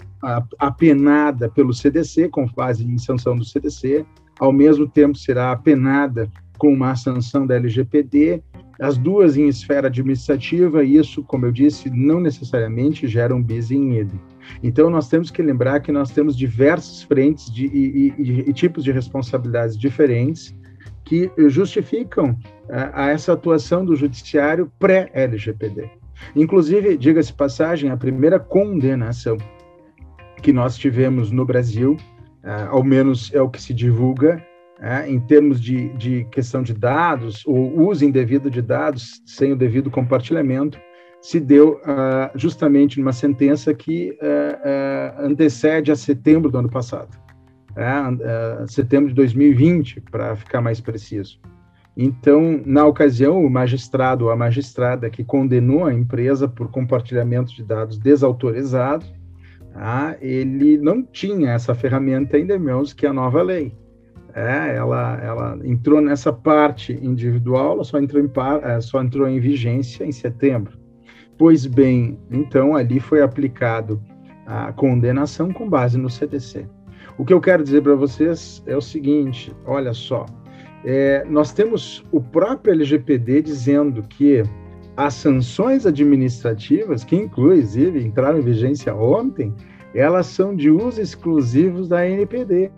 [0.58, 4.08] apenada pelo CDC, com base em sanção do CDC,
[4.39, 8.41] ao mesmo tempo será apenada com uma sanção da LGPD
[8.82, 13.70] as duas em esfera administrativa, e isso, como eu disse, não necessariamente gera um bis
[13.70, 14.20] in idem.
[14.63, 18.84] Então, nós temos que lembrar que nós temos diversas frentes de, e, e, e tipos
[18.84, 20.56] de responsabilidades diferentes
[21.06, 22.36] que justificam
[22.70, 25.88] a, a essa atuação do judiciário pré-LGPD.
[26.36, 29.38] Inclusive, diga-se passagem, a primeira condenação
[30.41, 31.98] que nós tivemos no Brasil,
[32.44, 34.44] uh, ao menos é o que se divulga,
[34.82, 39.56] é, em termos de, de questão de dados, o uso indevido de dados sem o
[39.56, 40.80] devido compartilhamento,
[41.22, 47.15] se deu uh, justamente numa sentença que uh, uh, antecede a setembro do ano passado,
[47.76, 51.39] é, setembro de 2020, para ficar mais preciso.
[51.96, 57.63] Então, na ocasião, o magistrado ou a magistrada que condenou a empresa por compartilhamento de
[57.63, 59.13] dados desautorizados,
[59.74, 63.74] tá, ele não tinha essa ferramenta ainda em mãos, que é a nova lei.
[64.34, 68.32] É, ela, ela entrou nessa parte individual, ela só entrou, em,
[68.63, 70.78] é, só entrou em vigência em setembro.
[71.38, 74.02] Pois bem, então ali foi aplicado
[74.46, 76.65] a condenação com base no CDC.
[77.17, 80.26] O que eu quero dizer para vocês é o seguinte: olha só,
[80.84, 84.44] é, nós temos o próprio LGPD dizendo que
[84.98, 89.54] as sanções administrativas, que inclusive entraram em vigência ontem,
[89.94, 92.72] elas são de uso exclusivo da NPD.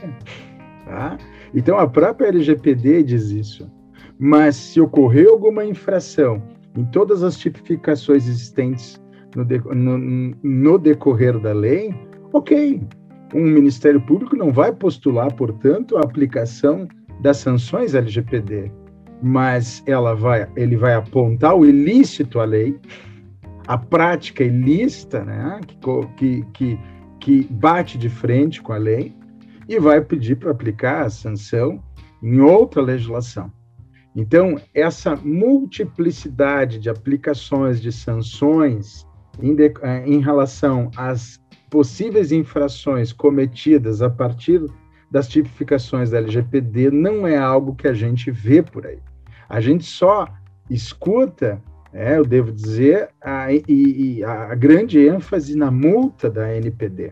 [0.86, 1.18] Tá?
[1.54, 3.70] Então, a própria LGPD diz isso.
[4.20, 6.42] Mas se ocorrer alguma infração
[6.76, 9.02] em todas as tipificações existentes
[9.36, 9.98] no, de, no,
[10.42, 11.94] no decorrer da lei,
[12.32, 12.82] ok.
[13.34, 16.88] Um Ministério Público não vai postular, portanto, a aplicação
[17.22, 18.72] das sanções LGPD,
[19.22, 22.78] mas ela vai, ele vai apontar o ilícito à lei,
[23.68, 25.60] a prática ilícita, né,
[26.18, 26.80] que, que,
[27.20, 29.16] que bate de frente com a lei,
[29.67, 31.82] e vai pedir para aplicar a sanção
[32.21, 33.52] em outra legislação.
[34.15, 39.08] Então, essa multiplicidade de aplicações de sanções
[39.41, 44.63] em, de, eh, em relação às possíveis infrações cometidas a partir
[45.10, 48.99] das tipificações da LGPD não é algo que a gente vê por aí.
[49.49, 50.28] A gente só
[50.69, 57.12] escuta, é, eu devo dizer, a, e, e a grande ênfase na multa da NPD,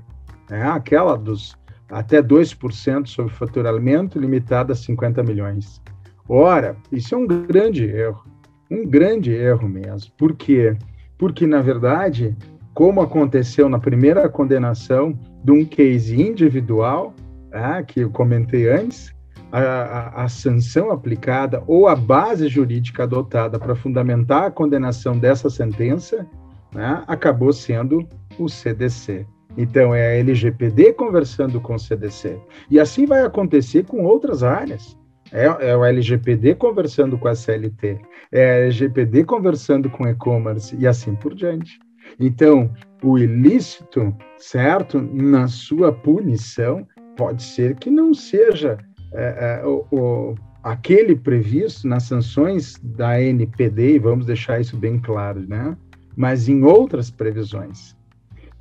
[0.49, 1.55] é, aquela dos
[1.91, 5.81] até 2% sobre faturamento limitado a 50 milhões.
[6.27, 8.23] Ora, isso é um grande erro,
[8.69, 10.11] um grande erro mesmo.
[10.17, 10.77] Por quê?
[11.17, 12.35] Porque, na verdade,
[12.73, 17.13] como aconteceu na primeira condenação de um case individual,
[17.51, 19.13] ah, que eu comentei antes,
[19.51, 25.49] a, a, a, sanção aplicada ou a base jurídica adotada para fundamentar a condenação dessa
[25.49, 26.25] sentença
[26.73, 28.07] né, acabou sendo
[28.39, 29.25] o CDC.
[29.57, 32.39] Então, é a LGPD conversando com o CDC.
[32.69, 34.97] E assim vai acontecer com outras áreas.
[35.31, 37.99] É, é o LGPD conversando com a CLT,
[38.33, 41.79] é a LGPD conversando com e-commerce e assim por diante.
[42.19, 42.69] Então,
[43.01, 46.85] o ilícito, certo, na sua punição,
[47.15, 48.77] pode ser que não seja
[49.13, 54.99] é, é, o, o, aquele previsto nas sanções da NPD, e vamos deixar isso bem
[54.99, 55.77] claro, né?
[56.15, 57.95] mas em outras previsões.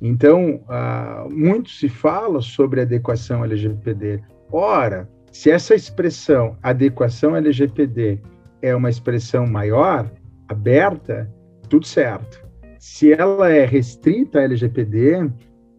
[0.01, 4.21] Então, ah, muito se fala sobre adequação LGPD.
[4.51, 8.19] Ora, se essa expressão adequação LGPD
[8.61, 10.11] é uma expressão maior,
[10.47, 11.31] aberta,
[11.69, 12.43] tudo certo.
[12.79, 15.29] Se ela é restrita à LGPD,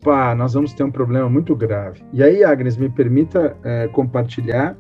[0.03, 2.03] pá, nós vamos ter um problema muito grave.
[2.13, 4.77] E aí, Agnes, me permita é, compartilhar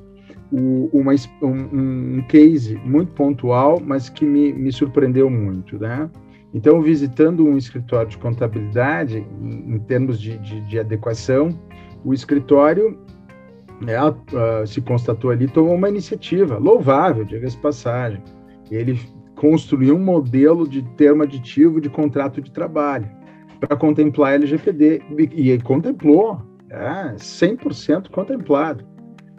[0.52, 6.08] o, uma, um, um, case muito pontual, mas que me, me surpreendeu muito, né?
[6.54, 11.58] Então, visitando um escritório de contabilidade, em, em termos de, de, de, adequação,
[12.04, 12.98] o escritório
[13.80, 18.22] né, uh, se constatou ali, tomou uma iniciativa louvável, diga-se passagem.
[18.70, 19.00] Ele
[19.34, 23.08] construiu um modelo de termo aditivo de contrato de trabalho
[23.58, 28.84] para contemplar LGPD, e, e contemplou, é, 100% contemplado.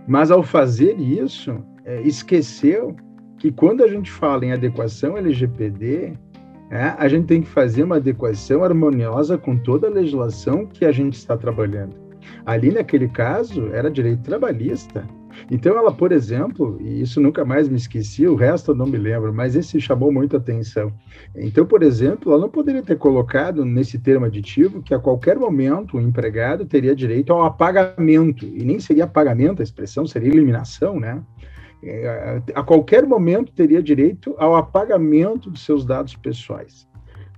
[0.08, 2.96] Mas, ao fazer isso, é, esqueceu
[3.38, 6.14] que quando a gente fala em adequação LGPD,
[6.74, 10.92] é, a gente tem que fazer uma adequação harmoniosa com toda a legislação que a
[10.92, 11.96] gente está trabalhando.
[12.44, 15.08] Ali, naquele caso, era direito trabalhista.
[15.52, 18.98] Então, ela, por exemplo, e isso nunca mais me esqueci, o resto eu não me
[18.98, 20.92] lembro, mas esse chamou muita atenção.
[21.36, 25.98] Então, por exemplo, ela não poderia ter colocado nesse termo aditivo que a qualquer momento
[25.98, 31.22] o empregado teria direito ao apagamento, e nem seria apagamento a expressão, seria eliminação, né?
[31.86, 36.88] É, a qualquer momento teria direito ao apagamento de seus dados pessoais.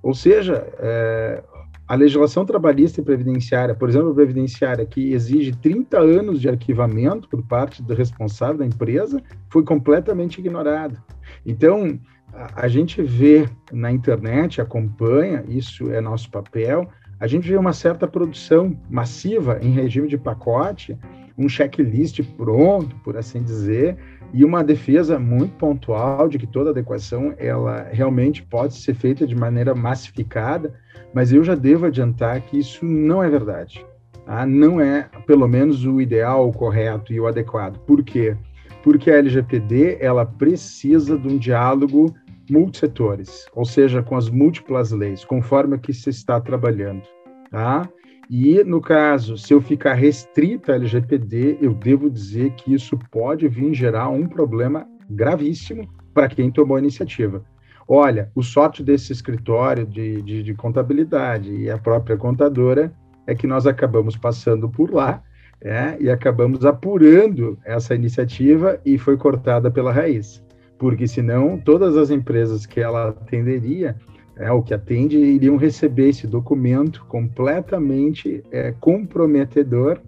[0.04, 1.44] Ou seja, é,
[1.88, 7.30] a legislação trabalhista e previdenciária, por exemplo, a previdenciária, que exige 30 anos de arquivamento
[7.30, 11.04] por parte do responsável da empresa, foi completamente ignorada.
[11.46, 12.00] Então,
[12.34, 17.74] a, a gente vê na internet, acompanha, isso é nosso papel, a gente vê uma
[17.74, 20.98] certa produção massiva em regime de pacote,
[21.38, 23.98] um checklist pronto, por assim dizer,
[24.34, 29.36] e uma defesa muito pontual de que toda adequação ela realmente pode ser feita de
[29.36, 30.74] maneira massificada,
[31.14, 33.86] mas eu já devo adiantar que isso não é verdade.
[34.26, 34.46] Tá?
[34.46, 37.78] Não é, pelo menos, o ideal, o correto e o adequado.
[37.86, 38.36] Por quê?
[38.84, 42.14] Porque a LGPD ela precisa de um diálogo
[42.50, 47.04] multissetores, ou seja, com as múltiplas leis, conforme que se está trabalhando.
[47.50, 47.88] Tá?
[48.30, 53.48] E, no caso, se eu ficar restrita à LGPD, eu devo dizer que isso pode
[53.48, 57.44] vir gerar um problema gravíssimo para quem tomou a iniciativa.
[57.88, 62.92] Olha, o sorte desse escritório de, de, de, contabilidade e a própria contadora
[63.28, 65.22] é que nós acabamos passando por lá
[65.62, 70.44] é, e acabamos apurando essa iniciativa e foi cortada pela raiz.
[70.80, 73.96] Porque senão todas as empresas que ela atenderia
[74.38, 80.00] é, o que atende, iriam receber esse documento completamente é, comprometedor,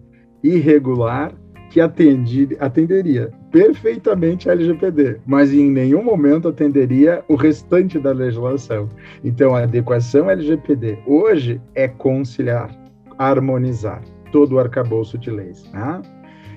[0.43, 1.33] irregular,
[1.69, 8.89] que atende, atenderia perfeitamente a LGPD, mas em nenhum momento atenderia o restante da legislação.
[9.23, 12.69] Então, a adequação LGPD hoje é conciliar,
[13.17, 14.01] harmonizar
[14.31, 15.63] todo o arcabouço de leis.
[15.71, 16.01] Né?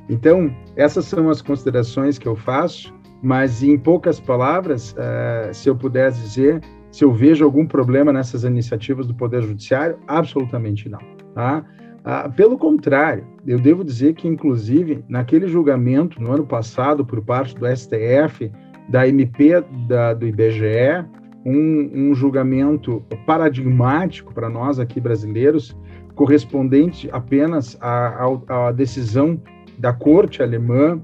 [0.08, 2.92] Então, essas são as considerações que eu faço,
[3.22, 6.60] mas em poucas palavras, uh, se eu pudesse dizer,
[6.90, 11.00] se eu vejo algum problema nessas iniciativas do Poder Judiciário, absolutamente não.
[11.34, 11.64] Tá?
[12.00, 17.54] Uh, pelo contrário, eu devo dizer que, inclusive, naquele julgamento no ano passado, por parte
[17.54, 18.50] do STF,
[18.88, 21.04] da MP da, do IBGE,
[21.44, 25.76] um, um julgamento paradigmático para nós aqui brasileiros,
[26.14, 29.40] correspondente apenas à, à, à decisão
[29.78, 31.00] da Corte Alemã,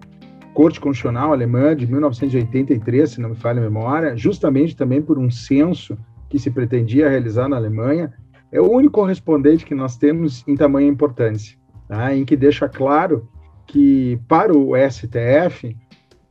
[0.56, 5.30] Corte Constitucional Alemã de 1983, se não me falha a memória, justamente também por um
[5.30, 5.98] censo
[6.30, 8.14] que se pretendia realizar na Alemanha,
[8.50, 12.16] é o único correspondente que nós temos em tamanha importância, tá?
[12.16, 13.28] em que deixa claro
[13.66, 15.76] que para o STF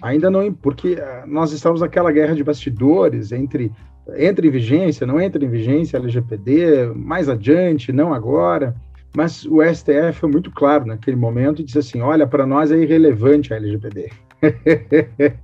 [0.02, 3.72] ainda não, porque ah, nós estamos naquela guerra de bastidores entre
[4.18, 8.76] entra em vigência, não entra em vigência LGPD, mais adiante, não agora.
[9.16, 12.78] Mas o STF foi muito claro naquele momento e disse assim: olha, para nós é
[12.78, 14.12] irrelevante a LGPD.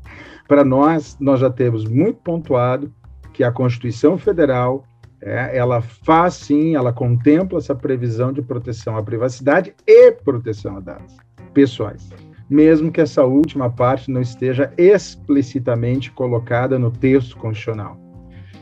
[0.48, 2.92] para nós, nós já temos muito pontuado
[3.34, 4.84] que a Constituição Federal
[5.22, 10.80] é, ela faz sim, ela contempla essa previsão de proteção à privacidade e proteção a
[10.80, 11.16] dados
[11.54, 12.10] pessoais,
[12.50, 17.98] mesmo que essa última parte não esteja explicitamente colocada no texto constitucional.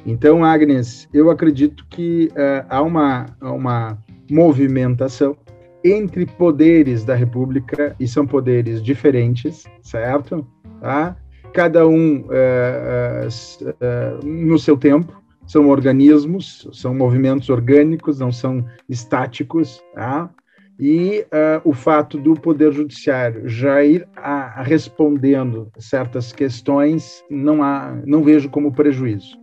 [0.06, 3.98] Então, Agnes, eu acredito que uh, há uma, uma
[4.30, 5.36] movimentação
[5.84, 10.46] entre poderes da República, e são poderes diferentes, certo?
[10.82, 11.16] Tá?
[11.54, 13.28] Cada um uh,
[13.64, 20.30] uh, no seu tempo, são organismos, são movimentos orgânicos, não são estáticos, tá?
[20.80, 21.26] E
[21.66, 28.48] o fato do Poder Judiciário já ir a respondendo certas questões, não, há, não vejo
[28.48, 29.36] como prejuízo.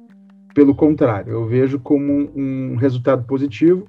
[0.55, 3.87] Pelo contrário, eu vejo como um resultado positivo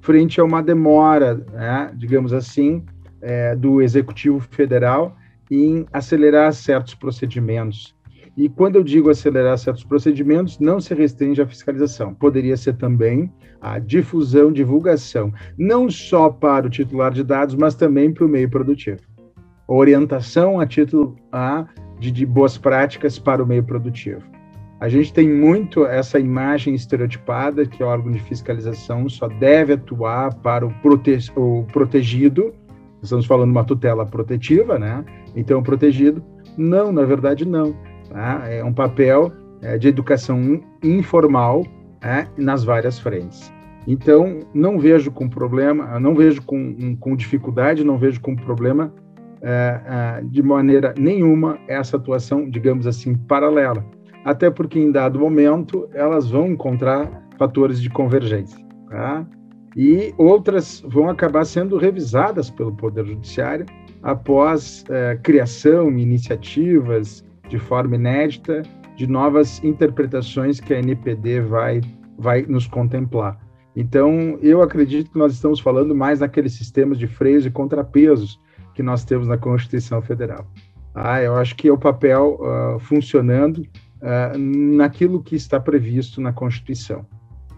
[0.00, 2.84] frente a uma demora, né, digamos assim,
[3.20, 5.16] é, do Executivo Federal
[5.50, 7.94] em acelerar certos procedimentos.
[8.36, 13.30] E quando eu digo acelerar certos procedimentos, não se restringe à fiscalização, poderia ser também
[13.60, 18.48] a difusão, divulgação, não só para o titular de dados, mas também para o meio
[18.48, 19.00] produtivo.
[19.66, 21.66] Orientação a título a,
[21.98, 24.22] de, de boas práticas para o meio produtivo.
[24.80, 30.32] A gente tem muito essa imagem estereotipada que o órgão de fiscalização só deve atuar
[30.36, 32.54] para o, prote o protegido,
[33.02, 35.04] estamos falando de uma tutela protetiva, né?
[35.36, 36.24] Então, protegido.
[36.56, 37.76] Não, na verdade, não.
[38.08, 38.44] Tá?
[38.48, 41.66] É um papel é, de educação informal
[42.00, 43.52] é, nas várias frentes.
[43.86, 48.94] Então, não vejo com problema, não vejo com, com dificuldade, não vejo com problema
[49.42, 53.84] é, é de maneira nenhuma essa atuação, digamos assim, paralela
[54.24, 57.08] até porque em dado momento elas vão encontrar
[57.38, 58.58] fatores de convergência.
[58.88, 59.26] Tá?
[59.76, 63.66] E outras vão acabar sendo revisadas pelo Poder Judiciário
[64.02, 68.62] após é, criação, iniciativas de forma inédita
[68.96, 71.80] de novas interpretações que a NPD vai,
[72.18, 73.38] vai nos contemplar.
[73.76, 78.40] Então, eu acredito que nós estamos falando mais naqueles sistemas de freios e contrapesos
[78.74, 80.46] que nós temos na Constituição Federal.
[80.94, 83.62] Ah, eu acho que é o papel uh, funcionando
[84.02, 87.06] uh, naquilo que está previsto na Constituição.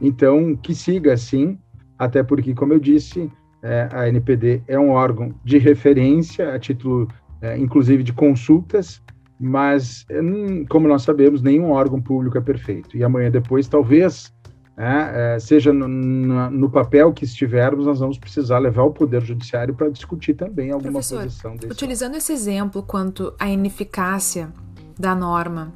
[0.01, 1.59] Então, que siga assim,
[1.99, 3.31] até porque, como eu disse,
[3.63, 7.07] é, a NPD é um órgão de referência, a título,
[7.41, 9.01] é, inclusive, de consultas,
[9.39, 10.05] mas,
[10.69, 12.97] como nós sabemos, nenhum órgão público é perfeito.
[12.97, 14.33] E amanhã depois, talvez,
[14.77, 19.75] é, é, seja no, no, papel que estivermos, nós vamos precisar levar o Poder Judiciário
[19.75, 24.53] para discutir também alguma Professor, posição desse Utilizando esse exemplo quanto à ineficácia
[24.99, 25.73] da norma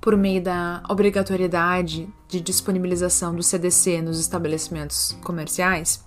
[0.00, 6.04] por meio da obrigatoriedade de disponibilização do CDC nos estabelecimentos comerciais,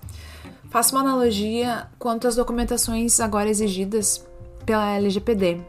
[0.70, 4.26] faço uma analogia quanto às documentações agora exigidas
[4.66, 5.62] pela LGPD,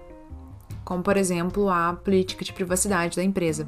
[0.85, 3.67] como por exemplo a política de privacidade da empresa.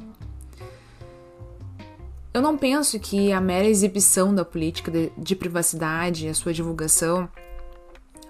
[2.33, 6.53] Eu não penso que a mera exibição da política de, de privacidade e a sua
[6.53, 7.27] divulgação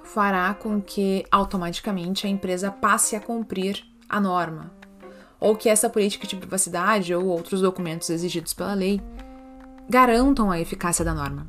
[0.02, 4.72] fará com que automaticamente a empresa passe a cumprir a norma,
[5.40, 9.02] ou que essa política de privacidade ou outros documentos exigidos pela lei
[9.90, 11.48] garantam a eficácia da norma.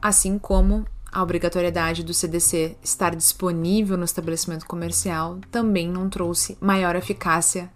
[0.00, 6.94] Assim como a obrigatoriedade do CDC estar disponível no estabelecimento comercial também não trouxe maior
[6.94, 7.70] eficácia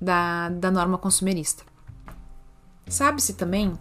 [0.00, 1.64] da, da norma consumerista.
[2.86, 3.72] Sabe-se também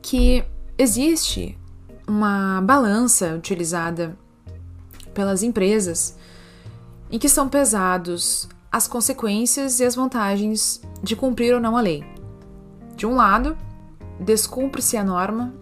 [0.00, 0.44] que
[0.78, 1.58] existe
[2.06, 4.16] uma balança utilizada
[5.12, 6.16] pelas empresas
[7.10, 8.48] em que são pesados
[8.78, 12.04] as consequências e as vantagens de cumprir ou não a lei.
[12.96, 13.56] De um lado,
[14.20, 15.52] descumpre-se a norma,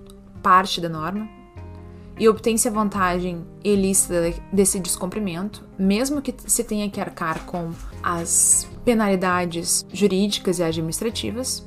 [0.42, 1.28] parte da norma,
[2.18, 7.70] e obtém-se a vantagem ilícita desse descumprimento, mesmo que se tenha que arcar com
[8.02, 11.66] as penalidades jurídicas e administrativas,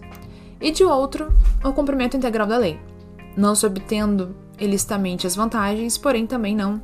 [0.61, 1.33] e de outro,
[1.63, 2.79] o cumprimento integral da lei,
[3.35, 6.81] não se obtendo ilicitamente as vantagens, porém também não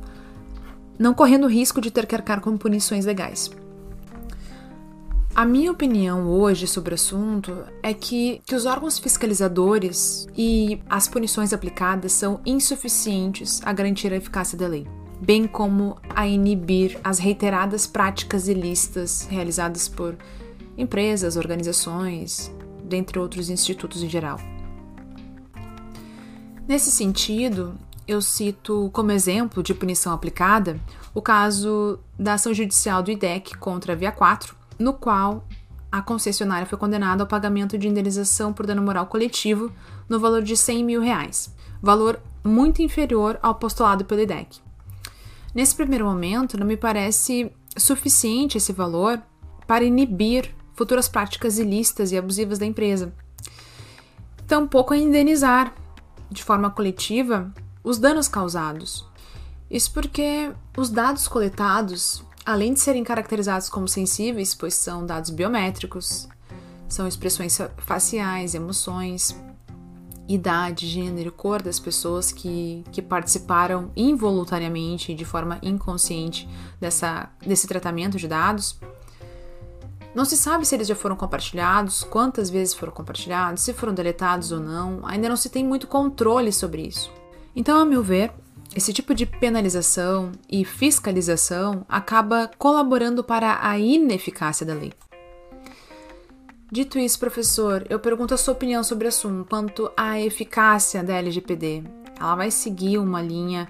[0.98, 3.50] não correndo o risco de ter que arcar com punições legais.
[5.36, 11.08] A minha opinião hoje sobre o assunto é que, que os órgãos fiscalizadores e as
[11.08, 14.86] punições aplicadas são insuficientes a garantir a eficácia da lei,
[15.20, 20.16] bem como a inibir as reiteradas práticas ilícitas realizadas por
[20.74, 22.50] empresas, organizações,
[22.82, 24.40] dentre outros institutos em geral.
[26.66, 27.74] Nesse sentido,
[28.08, 30.80] eu cito como exemplo de punição aplicada
[31.12, 35.46] o caso da ação judicial do IDEC contra a Via 4, no qual
[35.90, 39.72] a concessionária foi condenada ao pagamento de indenização por dano moral coletivo
[40.08, 44.60] no valor de 100 mil reais, valor muito inferior ao postulado pelo IDEC.
[45.54, 49.22] Nesse primeiro momento, não me parece suficiente esse valor
[49.66, 53.12] para inibir futuras práticas ilícitas e abusivas da empresa.
[54.46, 55.74] Tampouco a indenizar,
[56.30, 57.52] de forma coletiva,
[57.82, 59.08] os danos causados.
[59.70, 66.28] Isso porque os dados coletados além de serem caracterizados como sensíveis, pois são dados biométricos,
[66.88, 69.36] são expressões faciais, emoções,
[70.28, 76.48] idade, gênero, cor das pessoas que, que participaram involuntariamente, de forma inconsciente,
[76.80, 78.78] dessa, desse tratamento de dados.
[80.14, 84.52] Não se sabe se eles já foram compartilhados, quantas vezes foram compartilhados, se foram deletados
[84.52, 87.12] ou não, ainda não se tem muito controle sobre isso.
[87.54, 88.32] Então, a meu ver,
[88.76, 94.92] esse tipo de penalização e fiscalização acaba colaborando para a ineficácia da lei.
[96.70, 101.14] Dito isso, professor, eu pergunto a sua opinião sobre o assunto quanto à eficácia da
[101.14, 101.84] LGPD.
[102.20, 103.66] Ela vai seguir uma linha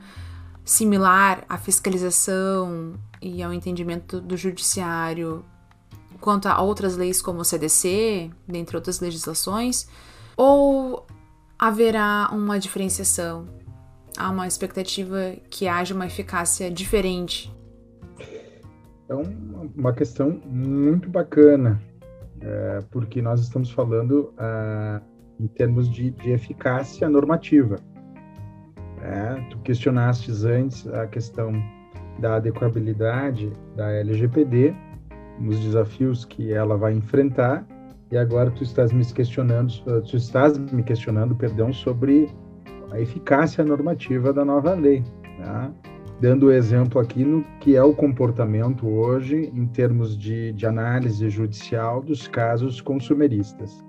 [0.64, 5.44] similar à fiscalização e ao entendimento do judiciário
[6.20, 9.86] quanto a outras leis como o CDC, dentre outras legislações,
[10.36, 11.06] ou
[11.56, 13.55] haverá uma diferenciação
[14.16, 17.54] há uma expectativa que haja uma eficácia diferente?
[19.08, 21.80] É uma questão muito bacana,
[22.40, 25.00] é, porque nós estamos falando é,
[25.38, 27.76] em termos de, de eficácia normativa.
[29.02, 31.52] É, tu questionastes antes a questão
[32.18, 34.74] da adequabilidade da LGPD,
[35.38, 37.64] nos desafios que ela vai enfrentar,
[38.10, 39.72] e agora tu estás me questionando,
[40.08, 42.28] tu estás me questionando, perdão, sobre
[42.96, 45.04] a eficácia normativa da nova lei.
[45.38, 45.72] Né?
[46.20, 52.02] Dando exemplo aqui no que é o comportamento hoje em termos de, de análise judicial
[52.02, 53.84] dos casos consumeristas.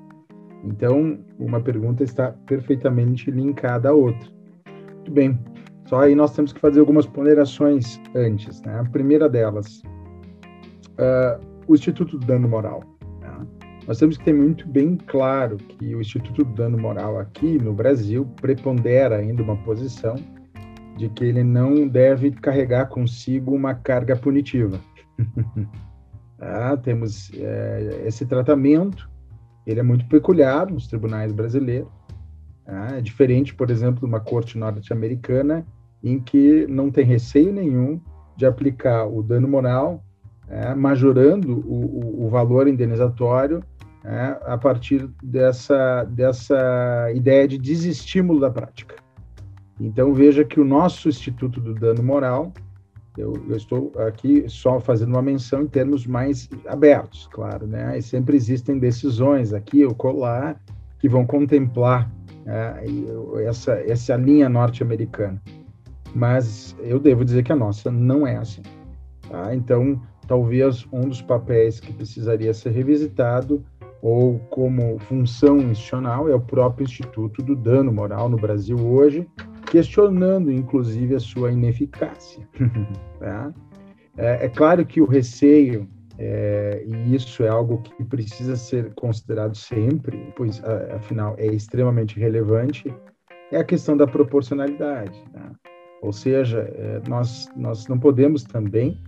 [0.63, 4.29] Então, uma pergunta está perfeitamente linkada à outra.
[4.95, 5.39] Muito bem,
[5.85, 8.61] só aí nós temos que fazer algumas ponderações antes.
[8.63, 8.77] Né?
[8.77, 9.81] A primeira delas,
[10.99, 12.83] uh, o Instituto do Dano Moral.
[13.87, 17.73] Nós temos que ter muito bem claro que o Instituto do Dano Moral aqui no
[17.73, 20.15] Brasil prepondera ainda uma posição
[20.97, 24.77] de que ele não deve carregar consigo uma carga punitiva.
[26.37, 29.09] ah, temos é, esse tratamento,
[29.65, 31.87] ele é muito peculiar nos tribunais brasileiros.
[32.65, 35.65] Ah, é diferente, por exemplo, de uma corte norte-americana,
[36.03, 38.01] em que não tem receio nenhum
[38.35, 40.03] de aplicar o dano moral,
[40.49, 43.63] é, majorando o, o, o valor indenizatório
[44.07, 48.95] né, a partir dessa, dessa ideia de desestímulo da prática.
[49.77, 52.53] Então, veja que o nosso Instituto do Dano Moral,
[53.17, 57.97] eu, eu, estou aqui só fazendo uma menção em termos mais abertos, claro, né?
[57.97, 60.57] E sempre existem decisões aqui ou colar
[60.99, 62.09] que vão contemplar
[62.45, 62.83] né,
[63.45, 65.41] essa, essa linha norte-americana.
[66.15, 68.63] Mas eu devo dizer que a nossa não é assim.
[69.29, 69.53] Tá?
[69.53, 73.63] Então, talvez um dos papéis que precisaria ser revisitado
[74.01, 79.27] ou como função institucional é o próprio Instituto do Dano Moral no Brasil hoje,
[79.71, 82.47] questionando inclusive a sua ineficácia.
[83.19, 83.53] tá?
[84.17, 85.87] é, é, claro que o receio,
[86.17, 90.61] é, e isso é algo que precisa ser considerado sempre, pois
[90.95, 92.93] afinal é extremamente relevante,
[93.51, 95.23] é a questão da proporcionalidade.
[95.33, 95.51] Tá?
[96.01, 99.01] Ou seja, é, nós, nós não podemos também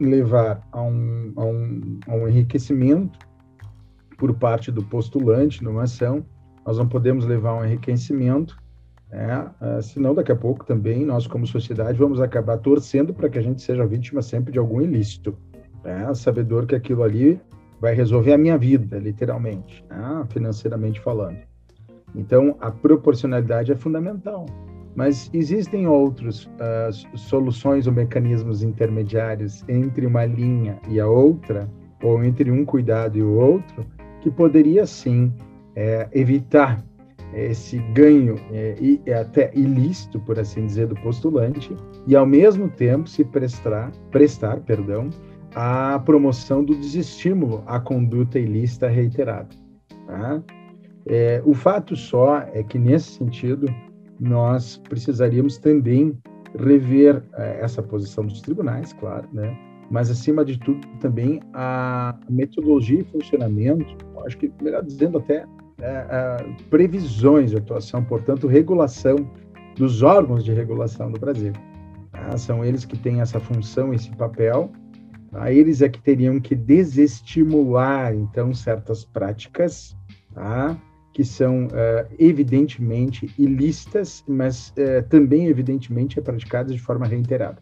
[0.00, 3.18] levar a um, a um, a um enriquecimento
[4.16, 6.24] por parte do postulante numa ação,
[6.66, 8.56] nós não podemos levar um enriquecimento,
[9.10, 9.48] né?
[9.60, 13.42] Ah, senão daqui a pouco também nós, como sociedade, vamos acabar torcendo para que a
[13.42, 15.36] gente seja vítima sempre de algum ilícito,
[15.84, 16.12] né?
[16.14, 17.40] sabedor que aquilo ali
[17.80, 20.24] vai resolver a minha vida, literalmente, né?
[20.30, 21.38] financeiramente falando.
[22.14, 24.46] Então, a proporcionalidade é fundamental.
[24.94, 31.68] Mas existem outras uh, soluções ou mecanismos intermediários entre uma linha e a outra,
[32.02, 33.84] ou entre um cuidado e o outro,
[34.26, 35.32] que poderia sim
[35.76, 36.84] é, evitar
[37.32, 41.72] esse ganho é, e é até ilícito, por assim dizer, do postulante,
[42.08, 45.10] e ao mesmo tempo se prestar, prestar, perdão,
[45.54, 49.54] a promoção do desestímulo à conduta ilícita reiterada.
[50.08, 50.42] Tá?
[51.06, 53.72] É, o fato só é que nesse sentido
[54.18, 56.18] nós precisaríamos também
[56.58, 59.56] rever é, essa posição dos tribunais, claro, né?
[59.90, 65.46] Mas acima de tudo também a metodologia e funcionamento, acho que melhor dizendo até
[65.78, 66.36] é, é,
[66.70, 69.30] previsões de atuação, portanto, regulação
[69.76, 71.52] dos órgãos de regulação do Brasil.
[72.10, 72.36] Tá?
[72.38, 74.70] São eles que têm essa função, esse papel.
[75.30, 75.52] Tá?
[75.52, 79.94] Eles é que teriam que desestimular, então, certas práticas,
[80.34, 80.76] tá?
[81.12, 84.72] que são uh, evidentemente ilícitas, mas
[85.08, 87.58] também evidentemente praticadas de forma reiterada,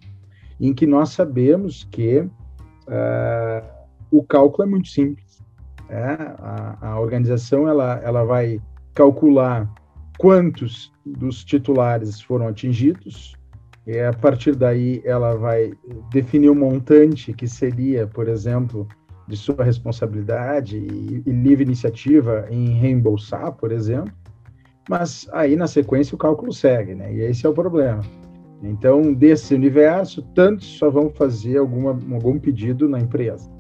[0.61, 3.75] em que nós sabemos que uh,
[4.11, 5.43] o cálculo é muito simples.
[5.89, 6.13] É?
[6.39, 8.61] A, a, organização ela, ela vai
[8.95, 9.71] calcular
[10.19, 13.35] quantos dos titulares foram atingidos,
[13.87, 15.75] e a partir daí ela vai
[16.11, 18.89] definir o um montante que seria, por exemplo,
[19.29, 24.13] de sua responsabilidade e, e livre iniciativa em reembolsar, por exemplo,
[24.89, 27.13] mas aí na sequência o cálculo segue, né?
[27.15, 28.03] E esse é o problema.
[28.65, 33.51] Então, desse universo, tantos só vão fazer alguma, algum pedido na empresa.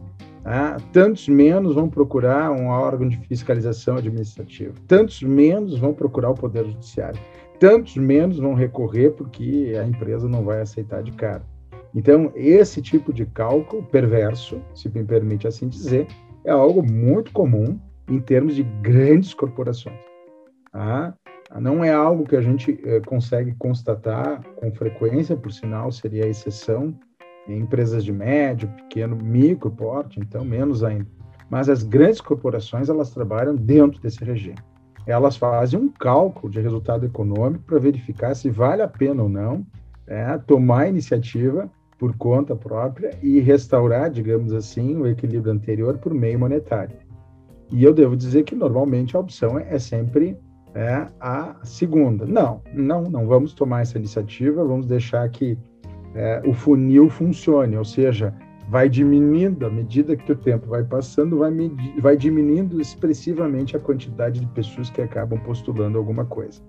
[0.42, 0.78] Tá?
[0.92, 4.74] Tantos menos vão procurar um órgão de fiscalização administrativa.
[4.86, 7.20] Tantos menos vão procurar o Poder Judiciário.
[7.60, 11.42] Tantos menos vão recorrer porque a empresa não vai aceitar de cara.
[11.94, 16.08] Então, esse tipo de cálculo perverso, se me permite assim dizer,
[16.44, 17.78] é algo muito comum
[18.08, 19.98] em termos de grandes corporações.
[20.72, 21.14] Tá?
[21.60, 26.28] Não é algo que a gente eh, consegue constatar com frequência, por sinal, seria a
[26.28, 26.94] exceção
[27.46, 31.06] em empresas de médio, pequeno, micro porte, então menos ainda.
[31.48, 34.58] Mas as grandes corporações, elas trabalham dentro desse regime.
[35.06, 39.64] Elas fazem um cálculo de resultado econômico para verificar se vale a pena ou não
[40.06, 46.12] é, tomar a iniciativa por conta própria e restaurar, digamos assim, o equilíbrio anterior por
[46.12, 46.96] meio monetário.
[47.70, 50.36] E eu devo dizer que normalmente a opção é, sempre
[50.74, 52.26] é, a segunda.
[52.26, 55.56] Não, não, não vamos tomar essa iniciativa, vamos deixar que
[56.14, 58.34] é, o funil funcione, ou seja,
[58.68, 61.52] vai diminuindo à medida que o tempo vai passando, vai,
[62.00, 66.60] vai diminuindo expressivamente a quantidade de pessoas que acabam postulando alguma coisa.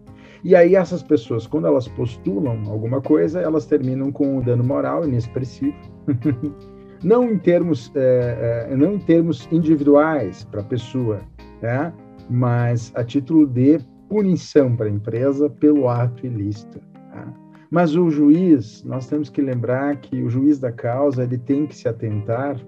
[0.43, 5.03] E aí essas pessoas, quando elas postulam alguma coisa, elas terminam com um dano moral
[5.03, 5.75] inexpressivo.
[7.03, 11.21] não em termos, é, é, não em termos individuais para a pessoa,
[11.61, 11.91] né?
[12.29, 13.79] mas a título de
[14.09, 16.79] punição para a empresa pelo ato ilícito.
[17.11, 17.33] Tá?
[17.69, 21.75] Mas o juiz, nós temos que lembrar que o juiz da causa ele tem que
[21.75, 22.59] se atentar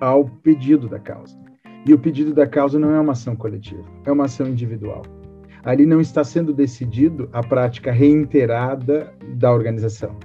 [0.00, 1.36] ao pedido da causa.
[1.86, 5.02] E o pedido da causa não é uma ação coletiva, é uma ação individual
[5.64, 10.16] ali não está sendo decidido a prática reiterada da organização.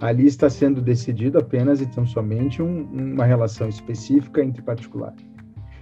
[0.00, 5.24] Ali está sendo decidido apenas e tão somente um, uma relação específica entre particulares.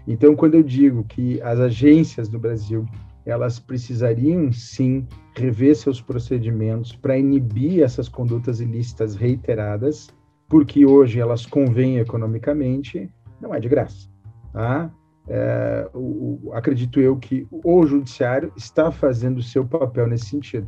[0.07, 2.85] Então, quando eu digo que as agências do Brasil
[3.31, 5.07] elas precisariam sim
[5.37, 10.09] rever seus procedimentos para inibir essas condutas ilícitas reiteradas,
[10.49, 13.11] porque hoje elas convêm economicamente,
[13.41, 14.09] não é de graça.
[14.53, 14.91] Tá?
[15.31, 20.66] é, o, acredito eu que o judiciário está fazendo o seu papel nesse sentido,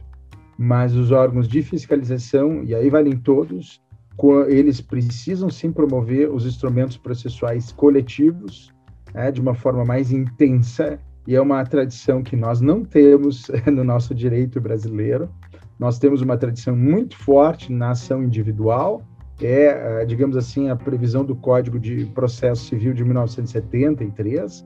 [0.57, 3.83] mas os órgãos de fiscalização, e aí valem todos,
[4.49, 8.73] eles precisam sim promover os instrumentos processuais coletivos
[9.15, 13.85] é, de uma forma mais intensa, e é uma tradição que nós não temos no
[13.85, 15.29] nosso direito brasileiro.
[15.79, 19.03] Nós temos uma tradição muito forte na ação individual,
[19.41, 24.65] é, digamos assim, a previsão do Código de Processo Civil de 1973.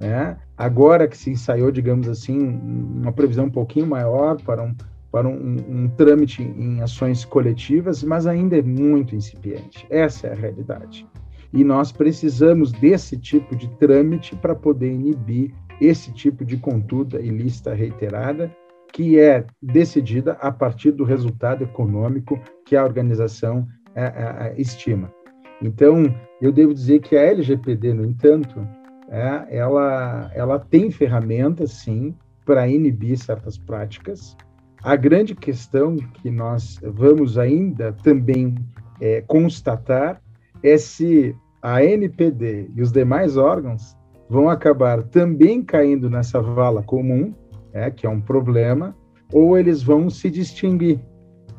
[0.00, 0.36] Né?
[0.56, 4.74] Agora que se ensaiou, digamos assim, uma previsão um pouquinho maior para um,
[5.10, 9.86] para um, um, um trâmite em ações coletivas, mas ainda é muito incipiente.
[9.90, 11.06] Essa é a realidade.
[11.52, 17.74] E nós precisamos desse tipo de trâmite para poder inibir esse tipo de conduta ilícita
[17.74, 18.54] reiterada,
[18.92, 25.12] que é decidida a partir do resultado econômico que a organização a, a, estima.
[25.60, 28.66] Então, eu devo dizer que a LGPD, no entanto,
[29.08, 32.14] é, ela, ela tem ferramentas, sim,
[32.44, 34.36] para inibir certas práticas.
[34.82, 38.54] A grande questão que nós vamos ainda também
[39.00, 40.22] é, constatar
[40.62, 43.97] é se a NPD e os demais órgãos
[44.28, 47.34] vão acabar também caindo nessa vala comum,
[47.72, 48.96] é, que é um problema,
[49.32, 51.00] ou eles vão se distinguir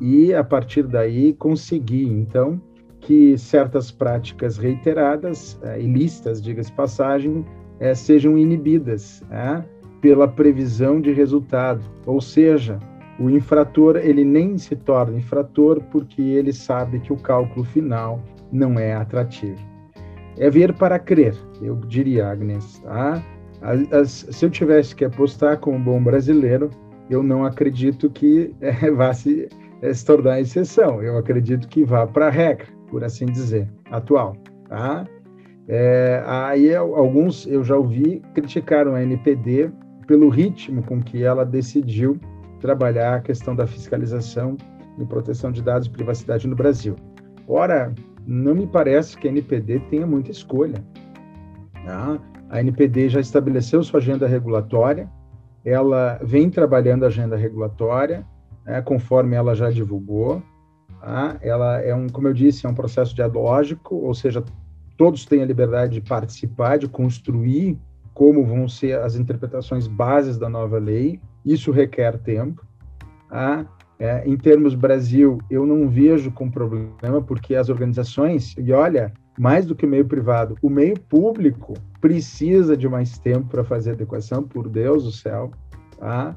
[0.00, 2.60] e a partir daí conseguir então
[3.00, 7.44] que certas práticas reiteradas, eh, ilícitas, diga-se passagem,
[7.78, 9.62] eh, sejam inibidas eh,
[10.00, 12.78] pela previsão de resultado, ou seja,
[13.18, 18.20] o infrator ele nem se torna infrator porque ele sabe que o cálculo final
[18.52, 19.69] não é atrativo.
[20.40, 22.80] É ver para crer, eu diria, Agnes.
[22.80, 23.22] Tá?
[23.60, 26.70] As, as, se eu tivesse que apostar como bom brasileiro,
[27.10, 29.48] eu não acredito que é, vá se,
[29.82, 31.02] é, se tornar exceção.
[31.02, 34.34] Eu acredito que vá para a regra, por assim dizer, atual.
[34.66, 35.04] Tá?
[35.68, 39.70] É, aí alguns eu já ouvi criticaram a NPD
[40.06, 42.18] pelo ritmo com que ela decidiu
[42.60, 44.56] trabalhar a questão da fiscalização
[44.98, 46.96] e proteção de dados e privacidade no Brasil.
[47.46, 47.94] Ora,
[48.30, 50.84] não me parece que a NPD tenha muita escolha.
[51.84, 52.16] Tá?
[52.48, 55.10] A NPD já estabeleceu sua agenda regulatória,
[55.64, 58.24] ela vem trabalhando a agenda regulatória,
[58.64, 60.40] né, conforme ela já divulgou.
[61.00, 61.38] Tá?
[61.42, 64.44] Ela é um, como eu disse, é um processo dialógico, ou seja,
[64.96, 67.76] todos têm a liberdade de participar, de construir
[68.14, 71.20] como vão ser as interpretações bases da nova lei.
[71.44, 72.64] Isso requer tempo.
[73.28, 73.66] Tá?
[74.00, 79.66] É, em termos Brasil, eu não vejo com problema, porque as organizações, e olha, mais
[79.66, 84.42] do que o meio privado, o meio público precisa de mais tempo para fazer adequação,
[84.42, 85.50] por Deus do céu,
[85.98, 86.34] tá?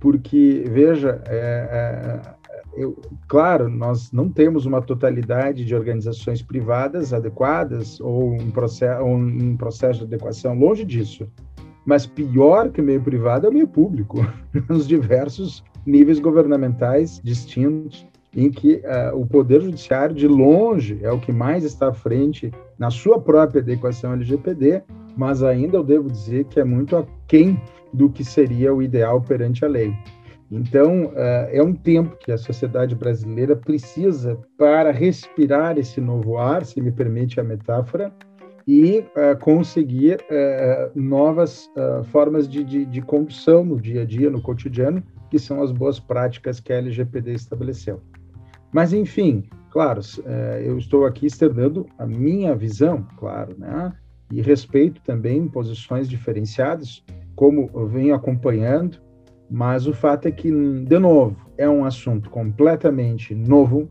[0.00, 2.34] Porque, veja, é, é,
[2.76, 9.14] eu, claro, nós não temos uma totalidade de organizações privadas adequadas ou um processo, ou
[9.14, 11.28] um processo de adequação, longe disso.
[11.86, 14.18] Mas pior que o meio privado é o meio público,
[14.68, 18.06] nos diversos níveis governamentais distintos,
[18.36, 22.52] em que uh, o Poder Judiciário, de longe, é o que mais está à frente
[22.78, 24.82] na sua própria adequação LGPD,
[25.16, 27.60] mas ainda eu devo dizer que é muito aquém
[27.92, 29.94] do que seria o ideal perante a lei.
[30.50, 36.64] Então, uh, é um tempo que a sociedade brasileira precisa para respirar esse novo ar,
[36.64, 38.12] se me permite a metáfora,
[38.66, 41.68] e uh, conseguir uh, novas
[42.04, 45.02] formas de, de, de, condução no dia a dia, no cotidiano,
[45.34, 48.00] que são as boas práticas que a LGPD estabeleceu.
[48.72, 50.00] Mas, enfim, claro,
[50.62, 53.92] eu estou aqui externando a minha visão, claro, né?
[54.30, 57.02] e respeito também posições diferenciadas,
[57.34, 58.98] como eu venho acompanhando,
[59.50, 63.90] mas o fato é que, de novo, é um assunto completamente novo.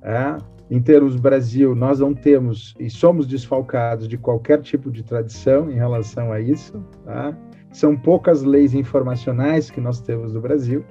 [0.00, 0.38] É?
[0.70, 5.74] Em termos Brasil, nós não temos e somos desfalcados de qualquer tipo de tradição em
[5.74, 6.82] relação a isso.
[7.04, 7.36] Tá?
[7.70, 10.84] São poucas leis informacionais que nós temos no Brasil,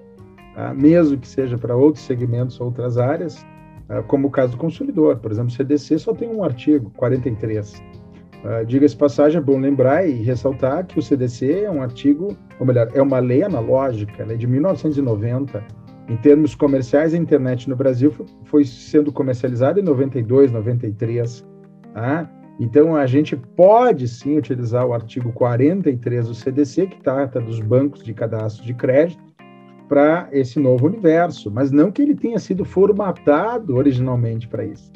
[0.55, 0.73] tá?
[0.73, 3.45] mesmo que seja para outros segmentos, outras áreas,
[3.87, 4.03] tá?
[4.03, 5.17] como o caso do consumidor.
[5.17, 7.81] Por exemplo, o CDC só tem um artigo, 43.
[8.43, 12.65] Uh, Diga-se passagem, é bom lembrar e ressaltar que o CDC é um artigo, ou
[12.67, 15.63] melhor, é uma lei analógica, é de 1990.
[16.07, 18.13] Em termos comerciais, a internet no Brasil
[18.45, 21.45] foi sendo comercializada em 92, 93.
[21.93, 22.29] Tá?
[22.59, 28.03] Então, a gente pode sim utilizar o artigo 43 do CDC, que trata dos bancos
[28.03, 29.27] de cadastro de crédito,
[29.87, 34.91] para esse novo universo, mas não que ele tenha sido formatado originalmente para isso.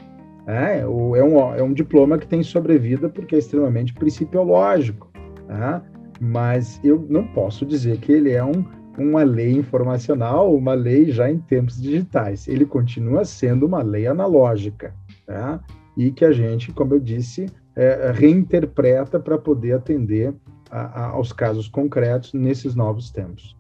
[0.46, 5.10] É, é, um, é um diploma que tem sobrevida porque é extremamente principiológico.
[5.48, 5.82] Tá?
[6.20, 8.66] Mas eu não posso dizer que ele é um,
[8.98, 12.48] uma lei informacional, uma lei já em tempos digitais.
[12.48, 14.94] Ele continua sendo uma lei analógica.
[15.26, 15.60] Tá?
[16.02, 17.46] E que a gente, como eu disse,
[17.76, 20.34] é, reinterpreta para poder atender
[20.72, 23.56] a, a, aos casos concretos nesses novos tempos.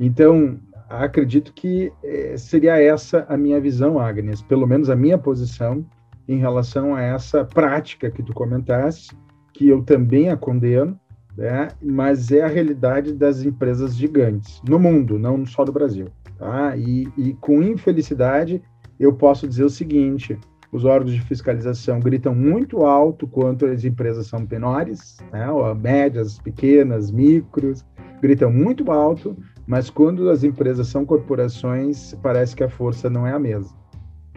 [0.00, 5.86] Então, acredito que é, seria essa a minha visão, Agnes, pelo menos a minha posição
[6.26, 9.16] em relação a essa prática que tu comentaste,
[9.52, 10.98] que eu também a condeno,
[11.36, 11.68] né?
[11.80, 16.08] mas é a realidade das empresas gigantes no mundo, não só no Brasil.
[16.36, 16.76] Tá?
[16.76, 18.60] E, e com infelicidade,
[18.98, 20.36] eu posso dizer o seguinte:
[20.74, 25.46] os órgãos de fiscalização gritam muito alto quanto as empresas são menores, né?
[25.80, 27.86] médias, pequenas, micros,
[28.20, 29.36] gritam muito alto,
[29.68, 33.72] mas quando as empresas são corporações, parece que a força não é a mesma.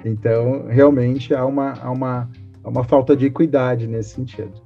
[0.05, 2.29] Então, realmente há uma, há uma,
[2.63, 4.61] há uma falta de equidade nesse sentido,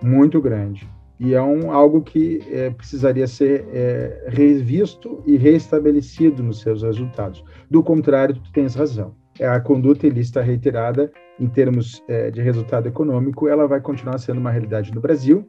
[0.00, 0.88] muito grande.
[1.18, 7.42] E é um, algo que é, precisaria ser é, revisto e restabelecido nos seus resultados.
[7.68, 9.25] Do contrário, tu tens razão.
[9.38, 14.40] É a conduta ilícita reiterada, em termos é, de resultado econômico, ela vai continuar sendo
[14.40, 15.46] uma realidade no Brasil,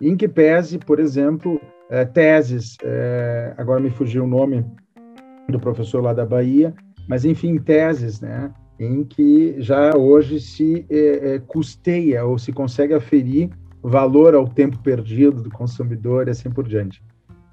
[0.00, 1.60] em que pese, por exemplo,
[1.90, 2.76] é, teses,
[3.56, 4.64] agora me fugiu o nome
[5.48, 6.74] do professor lá da Bahia,
[7.08, 10.86] mas enfim, teses, né, em que já hoje se
[11.46, 13.50] custeia ou se consegue aferir
[13.82, 17.02] valor ao tempo perdido do consumidor e assim por diante.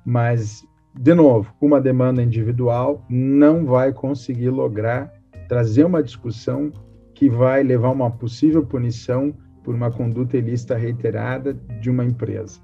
[0.06, 0.66] Mas
[0.96, 5.12] de novo, uma demanda individual não vai conseguir lograr
[5.48, 6.72] trazer uma discussão
[7.14, 9.34] que vai levar uma possível punição
[9.64, 12.60] por uma conduta ilícita reiterada de uma empresa.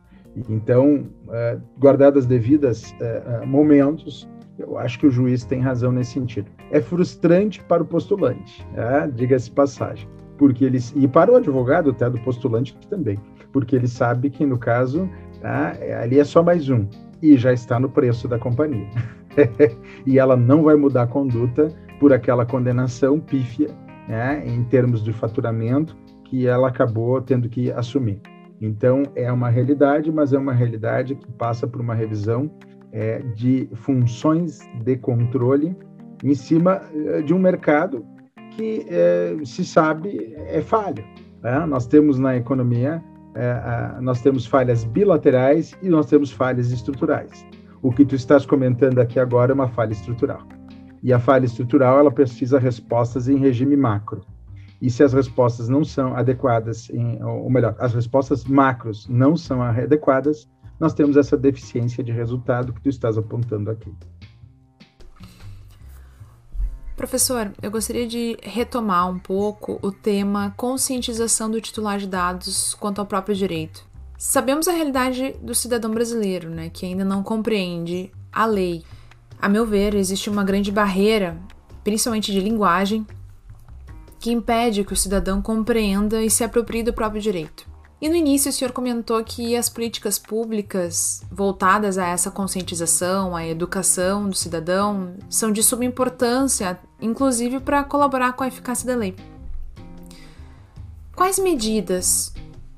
[0.50, 6.50] Então, uh, guardadas devidas uh, momentos, eu acho que o juiz tem razão nesse sentido.
[6.72, 9.10] É frustrante para o postulante, né?
[9.14, 10.08] diga-se passagem,
[10.38, 13.18] porque eles e para o advogado até do postulante também,
[13.52, 15.10] porque ele sabe que no caso
[15.42, 16.86] tá, ali é só mais um
[17.22, 18.88] e já está no preço da companhia.
[20.06, 23.70] e ela não vai mudar a conduta por aquela condenação pífia,
[24.08, 25.96] né, em termos de faturamento,
[26.26, 28.22] que ela acabou tendo que assumir.
[28.62, 32.52] Então, é uma realidade, mas é uma realidade que passa por uma revisão
[32.92, 35.76] é, de funções de controle
[36.24, 38.06] em cima é, de um mercado
[38.52, 41.04] que é, se sabe é falha.
[41.42, 41.66] Né?
[41.66, 43.02] Nós temos na economia
[43.36, 47.46] é, nós temos falhas bilaterais e nós temos falhas estruturais.
[47.82, 50.42] O que tu estás comentando aqui agora é uma falha estrutural.
[51.02, 54.22] E a falha estrutural ela precisa respostas em regime macro.
[54.82, 59.62] E se as respostas não são adequadas, em, ou melhor, as respostas macros não são
[59.62, 60.48] adequadas,
[60.80, 63.94] nós temos essa deficiência de resultado que tu estás apontando aqui.
[66.96, 73.00] Professor, eu gostaria de retomar um pouco o tema conscientização do titular de dados quanto
[73.00, 73.88] ao próprio direito.
[74.18, 78.84] Sabemos a realidade do cidadão brasileiro, né, que ainda não compreende a lei.
[79.42, 81.38] A meu ver, existe uma grande barreira,
[81.84, 83.08] principalmente de linguagem,
[84.20, 87.66] que impede que o cidadão compreenda e se aproprie do próprio direito.
[88.02, 93.46] E no início o senhor comentou que as políticas públicas voltadas a essa conscientização, à
[93.46, 99.16] educação do cidadão, são de suma importância, inclusive para colaborar com a eficácia da lei.
[101.16, 102.34] Quais medidas,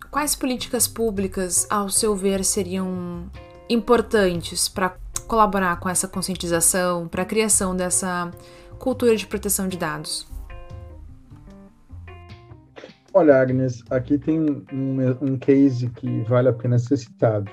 [0.10, 3.30] quais políticas públicas, ao seu ver, seriam
[3.70, 4.96] importantes para
[5.32, 8.30] colaborar com essa conscientização, para a criação dessa
[8.78, 10.28] cultura de proteção de dados?
[13.14, 17.50] Olha, Agnes, aqui tem um, um case que vale a pena ser citado.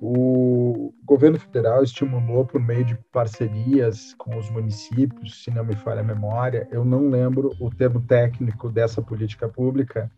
[0.00, 6.02] O governo federal estimulou por meio de parcerias com os municípios, se não me falha
[6.02, 10.08] a memória, eu não lembro o termo técnico dessa política pública,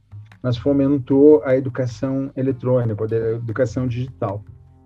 [0.43, 4.45] mas fomentou a educação eletrônica, a educação digital,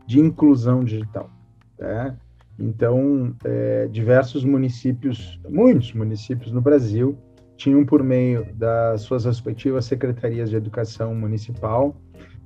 [0.09, 1.31] de inclusão digital.
[1.79, 2.17] Né?
[2.59, 7.17] Então, é, diversos municípios, muitos municípios no Brasil,
[7.59, 11.95] tinham por meio das suas respectivas secretarias de educação municipal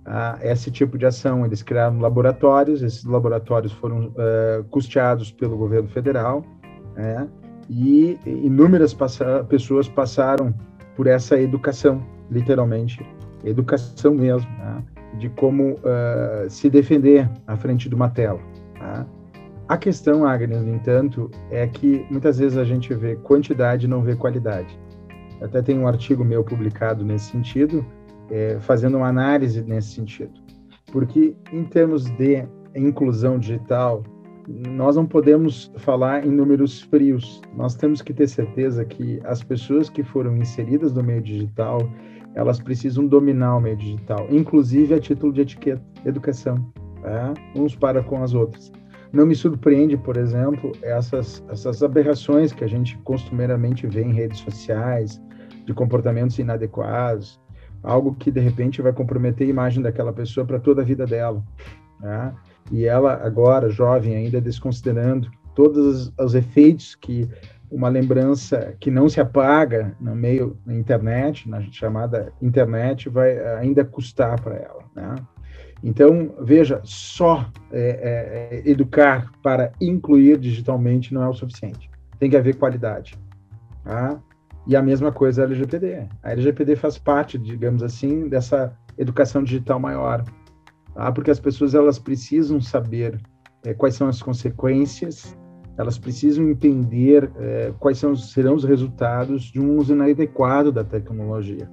[0.07, 1.47] uh, esse tipo de ação.
[1.47, 6.45] Eles criaram laboratórios, esses laboratórios foram uh, custeados pelo governo federal,
[6.97, 7.29] né,
[7.71, 10.53] e inúmeras passa pessoas passaram
[10.97, 13.07] por essa educação, literalmente,
[13.45, 14.83] educação mesmo, né,
[15.19, 18.41] de como uh, se defender à frente de uma tela.
[18.79, 19.07] Tá?
[19.69, 24.03] A questão, Agnes, no entanto, é que muitas vezes a gente vê quantidade e não
[24.03, 24.79] vê qualidade.
[25.41, 27.85] Até tem um artigo meu publicado nesse sentido,
[28.31, 30.33] é, fazendo uma análise nesse sentido.
[30.93, 32.45] Porque, em termos de
[32.75, 34.03] inclusão digital,
[34.47, 37.41] nós não podemos falar em números frios.
[37.57, 41.79] Nós temos que ter certeza que as pessoas que foram inseridas no meio digital,
[42.35, 46.73] elas precisam dominar o meio digital, inclusive a título de etiqueta, educação,
[47.03, 47.35] tá?
[47.55, 48.73] uns para com as outras.
[49.13, 54.39] Não me surpreende, por exemplo, essas, essas aberrações que a gente costumeiramente vê em redes
[54.39, 55.21] sociais,
[55.67, 57.39] de comportamentos inadequados,
[57.83, 61.45] algo que de repente vai comprometer a imagem daquela pessoa para toda a vida dela.
[62.01, 62.35] Né?
[62.71, 67.29] E ela, agora, jovem, ainda desconsiderando todos os efeitos que
[67.73, 73.85] uma lembrança que não se apaga no meio da internet, na chamada internet, vai ainda
[73.85, 74.85] custar para ela.
[74.95, 75.15] Né?
[75.83, 81.91] Então, veja, só é, é, educar para incluir digitalmente não é o suficiente.
[82.19, 83.19] Tem que haver qualidade.
[83.83, 84.21] Tá?
[84.67, 86.07] E a mesma coisa a LGPD.
[86.23, 90.23] A LGPD faz parte, digamos assim, dessa educação digital maior,
[90.95, 91.11] tá?
[91.11, 93.19] porque as pessoas elas precisam saber
[93.65, 95.37] é, quais são as consequências,
[95.77, 101.69] elas precisam entender é, quais são, serão os resultados de um uso inadequado da tecnologia.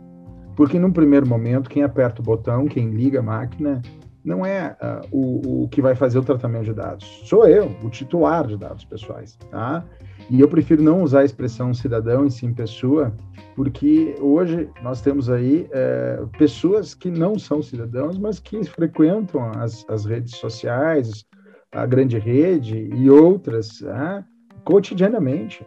[0.56, 3.82] Porque, num primeiro momento, quem aperta o botão, quem liga a máquina,
[4.24, 7.22] não é uh, o, o que vai fazer o tratamento de dados.
[7.26, 9.86] Sou eu, o titular de dados pessoais, tá?
[10.30, 13.16] E eu prefiro não usar a expressão cidadão e sim pessoa,
[13.56, 19.86] porque hoje nós temos aí é, pessoas que não são cidadãos, mas que frequentam as,
[19.90, 21.26] as redes sociais,
[21.72, 24.24] a grande rede e outras né,
[24.64, 25.66] cotidianamente.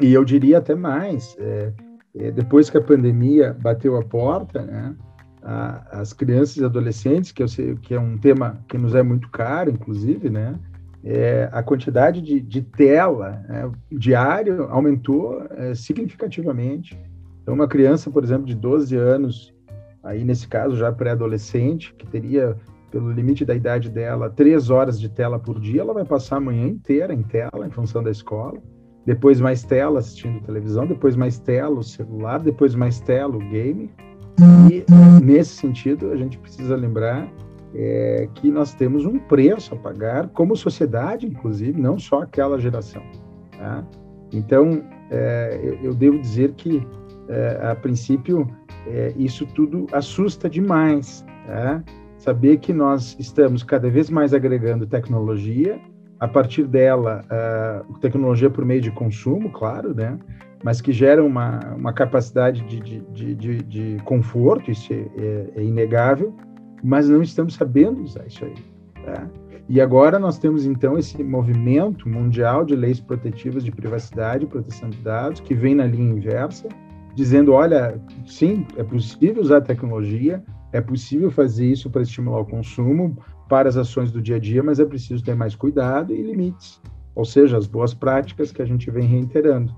[0.00, 1.72] E eu diria até mais, é,
[2.16, 4.96] é, depois que a pandemia bateu a porta, né,
[5.42, 9.02] a, as crianças e adolescentes, que eu sei que é um tema que nos é
[9.02, 10.58] muito caro, inclusive, né?
[11.04, 16.96] É, a quantidade de, de tela né, diário aumentou é, significativamente.
[17.42, 19.52] Então, uma criança, por exemplo, de 12 anos,
[20.00, 22.56] aí nesse caso já pré-adolescente, que teria,
[22.92, 26.40] pelo limite da idade dela, três horas de tela por dia, ela vai passar a
[26.40, 28.60] manhã inteira em tela, em função da escola.
[29.04, 33.90] Depois mais tela assistindo televisão, depois mais tela o celular, depois mais tela o game.
[34.70, 34.84] E,
[35.24, 37.28] nesse sentido, a gente precisa lembrar
[37.74, 43.02] é, que nós temos um preço a pagar, como sociedade, inclusive, não só aquela geração.
[43.58, 43.84] Tá?
[44.32, 46.86] Então, é, eu, eu, devo dizer que,
[47.28, 48.46] é, a princípio,
[48.86, 51.24] é, isso tudo assusta demais.
[51.46, 51.82] Tá?
[52.22, 55.80] Saber que nós estamos cada vez mais agregando tecnologia,
[56.20, 60.16] a partir dela, uh, tecnologia por meio de consumo, claro, né?
[60.62, 65.64] mas que gera uma, uma capacidade de, de, de, de conforto, isso é, é, é,
[65.64, 66.32] inegável,
[66.80, 68.54] mas não estamos sabendo usar isso aí.
[69.04, 69.28] Tá?
[69.68, 74.90] E agora nós temos, então, esse movimento mundial de leis protetivas de privacidade e proteção
[74.90, 76.68] de dados, que vem na linha inversa,
[77.16, 80.40] dizendo, olha, sim, é possível usar tecnologia,
[80.72, 83.16] é possível fazer isso para estimular o consumo,
[83.48, 86.80] para as ações do dia a dia, mas é preciso ter mais cuidado e limites,
[87.14, 89.74] ou seja, as boas práticas que a gente vem reiterando.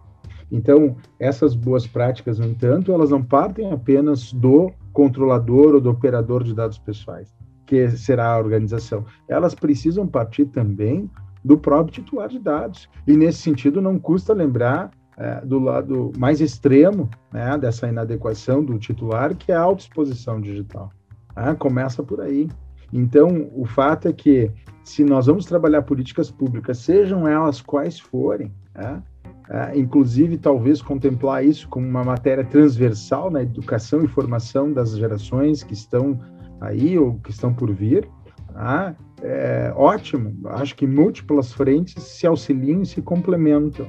[0.51, 6.45] Então, essas boas práticas, no entanto, elas não partem apenas do controlador ou do operador
[6.45, 7.35] de dados pessoais,
[7.67, 9.05] que será a organização.
[9.29, 11.11] Elas precisam partir também
[11.45, 12.89] do próprio titular de dados.
[13.07, 18.79] E, nesse sentido, não custa lembrar é, do lado mais extremo né, dessa inadequação do
[18.79, 20.91] titular, que é a autoexposição digital.
[21.35, 22.49] Ah, começa por aí.
[22.93, 24.51] Então, o fato é que,
[24.85, 29.03] se nós vamos trabalhar políticas públicas, sejam elas quais forem, né,
[29.51, 35.63] é, inclusive talvez contemplar isso como uma matéria transversal na educação e formação das gerações
[35.63, 36.19] que estão
[36.61, 38.09] aí ou que estão por vir,
[38.53, 38.97] tá?
[39.23, 40.37] é ótimo.
[40.51, 43.87] Acho que múltiplas frentes se auxiliam e se complementam.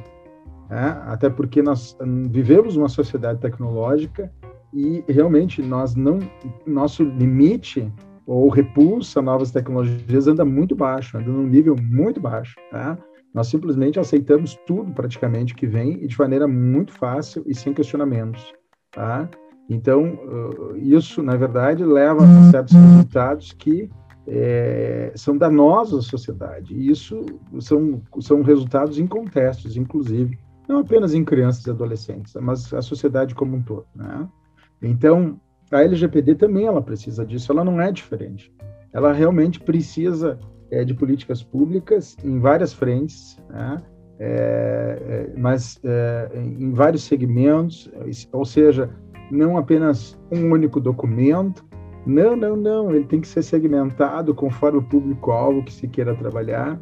[0.69, 1.01] Né?
[1.05, 4.31] Até porque nós hum, vivemos uma sociedade tecnológica
[4.73, 6.19] e realmente nós não
[6.65, 7.91] nosso limite
[8.25, 12.97] ou repulsa novas tecnologias anda muito baixo, anda num nível muito baixo, tá?
[13.33, 18.53] Nós simplesmente aceitamos tudo praticamente que vem e de maneira muito fácil e sem questionamentos,
[18.91, 19.29] tá?
[19.69, 20.17] Então,
[20.75, 23.89] isso, na verdade, leva a certos resultados que
[24.27, 26.73] é, são danosos à sociedade.
[26.75, 27.25] E isso
[27.59, 30.37] são, são resultados incontestos, inclusive,
[30.67, 33.85] não apenas em crianças e adolescentes, mas a sociedade como um todo.
[33.95, 34.27] Né?
[34.81, 35.39] Então,
[35.71, 38.53] a LGPD também ela precisa disso, ela não é diferente.
[38.93, 40.39] Ela realmente precisa
[40.71, 43.81] é, de políticas públicas em várias frentes, né?
[44.19, 47.91] é, é mas é, em vários segmentos,
[48.31, 48.89] ou seja,
[49.31, 51.65] não apenas um único documento.
[52.05, 52.91] Não, não, não.
[52.91, 56.79] Ele tem que ser segmentado conforme o público-alvo que se queira trabalhar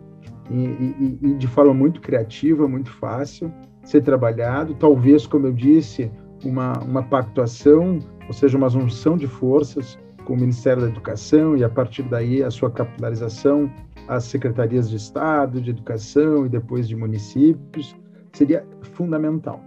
[0.51, 3.51] e, e, e de forma muito criativa, muito fácil
[3.83, 4.73] ser trabalhado.
[4.75, 6.11] Talvez, como eu disse,
[6.43, 11.63] uma, uma pactuação, ou seja, uma junção de forças com o Ministério da Educação e
[11.63, 13.69] a partir daí a sua capitalização
[14.07, 17.95] às secretarias de Estado, de Educação e depois de municípios,
[18.31, 19.61] seria fundamental,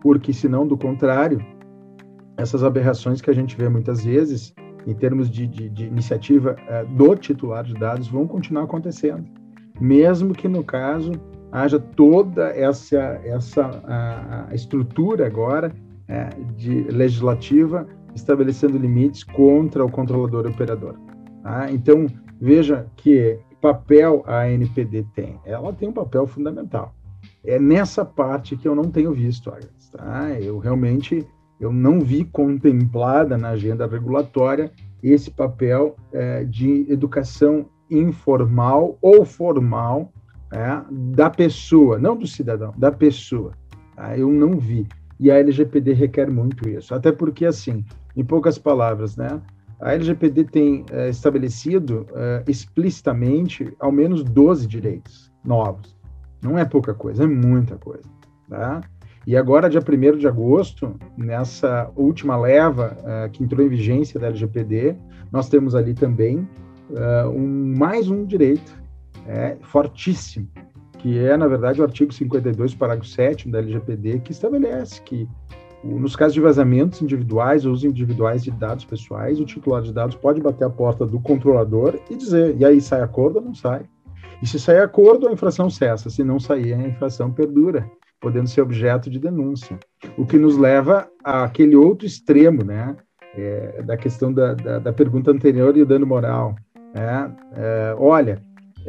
[0.00, 1.44] porque senão, do contrário,
[2.36, 4.54] essas aberrações que a gente vê muitas vezes,
[4.86, 9.24] em termos de, de, de iniciativa eh, do titular de dados, vão continuar acontecendo,
[9.80, 11.12] mesmo que no caso
[11.52, 15.72] haja toda essa, essa estrutura agora
[16.08, 20.96] eh, de legislativa estabelecendo limites contra o controlador operador.
[21.42, 21.70] Tá?
[21.70, 22.06] Então,
[22.40, 25.38] veja que papel a ANPD tem.
[25.44, 26.94] Ela tem um papel fundamental.
[27.44, 29.90] É nessa parte que eu não tenho visto, Agnes.
[29.90, 30.30] Tá?
[30.40, 31.26] Eu realmente
[31.60, 40.12] eu não vi contemplada na agenda regulatória esse papel é, de educação informal ou formal
[40.52, 40.82] é,
[41.14, 43.52] da pessoa, não do cidadão, da pessoa.
[43.96, 44.16] Tá?
[44.16, 44.86] Eu não vi.
[45.18, 46.94] E a LGPD requer muito isso.
[46.94, 47.84] Até porque, assim,
[48.16, 49.40] em poucas palavras, né?
[49.80, 55.96] A LGPD tem é, estabelecido é, explicitamente ao menos 12 direitos novos.
[56.42, 58.08] Não é pouca coisa, é muita coisa.
[58.48, 58.80] Tá?
[59.26, 64.26] E agora, dia 1 de agosto, nessa última leva uh, que entrou em vigência da
[64.26, 64.96] LGPD,
[65.30, 66.38] nós temos ali também
[66.90, 68.81] uh, um, mais um direito
[69.26, 70.48] é, fortíssimo,
[70.98, 75.28] que é, na verdade, o artigo 52, parágrafo 7 da LGPD, que estabelece que
[75.82, 80.14] nos casos de vazamentos individuais ou uso individuais de dados pessoais, o titular de dados
[80.14, 83.82] pode bater a porta do controlador e dizer, e aí sai acordo ou não sai?
[84.40, 87.88] E se sair acordo, a infração cessa, se não sair, a infração perdura,
[88.20, 89.78] podendo ser objeto de denúncia.
[90.16, 92.96] O que nos leva àquele outro extremo, né?
[93.34, 96.54] é, da questão da, da, da, pergunta anterior e o dano moral.
[96.94, 98.42] É, é, olha,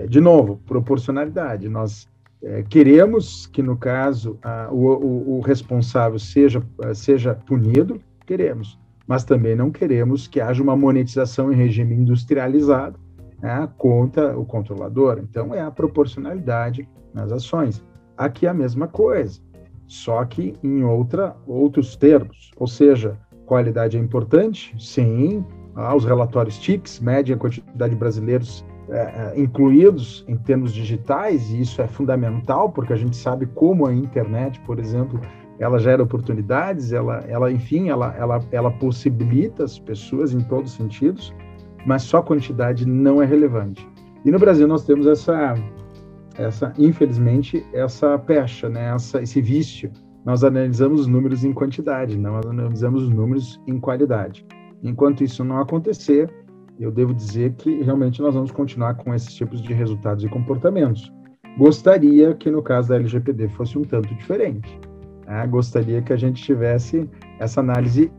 [0.07, 1.69] de novo, proporcionalidade.
[1.69, 2.07] Nós
[2.41, 6.61] é, queremos que, no caso, a, o, o, o, responsável seja,
[6.93, 12.99] seja punido, queremos, mas também não queremos que haja uma monetização em regime industrializado
[13.41, 15.19] né, contra o controlador.
[15.19, 17.83] Então, é a proporcionalidade nas ações.
[18.17, 19.39] Aqui é a mesma coisa,
[19.87, 24.75] só que em outra, outros termos, ou seja, qualidade é importante?
[24.79, 25.45] Sim.
[25.75, 31.49] Ah, os relatórios TICS medem a quantidade de brasileiros é, é, incluídos em termos digitais,
[31.51, 35.19] e isso é fundamental, porque a gente sabe como a internet, por exemplo,
[35.59, 40.77] ela gera oportunidades, ela, ela enfim, ela, ela, ela possibilita as pessoas em todos os
[40.77, 41.33] sentidos,
[41.85, 43.87] mas só quantidade não é relevante.
[44.25, 45.55] E no Brasil nós temos essa,
[46.37, 48.93] essa infelizmente, essa pecha, né?
[48.93, 49.91] essa, esse vício
[50.25, 54.45] nós analisamos os números em quantidade, não analisamos os números em qualidade.
[54.81, 56.29] Enquanto isso não acontecer,
[56.79, 61.11] eu devo dizer que realmente nós vamos continuar com esses tipos de resultados e comportamentos.
[61.57, 64.79] Gostaria que no caso da LGPD fosse um tanto diferente.
[65.25, 65.45] Né?
[65.47, 67.09] Gostaria que a gente tivesse
[67.39, 68.11] essa análise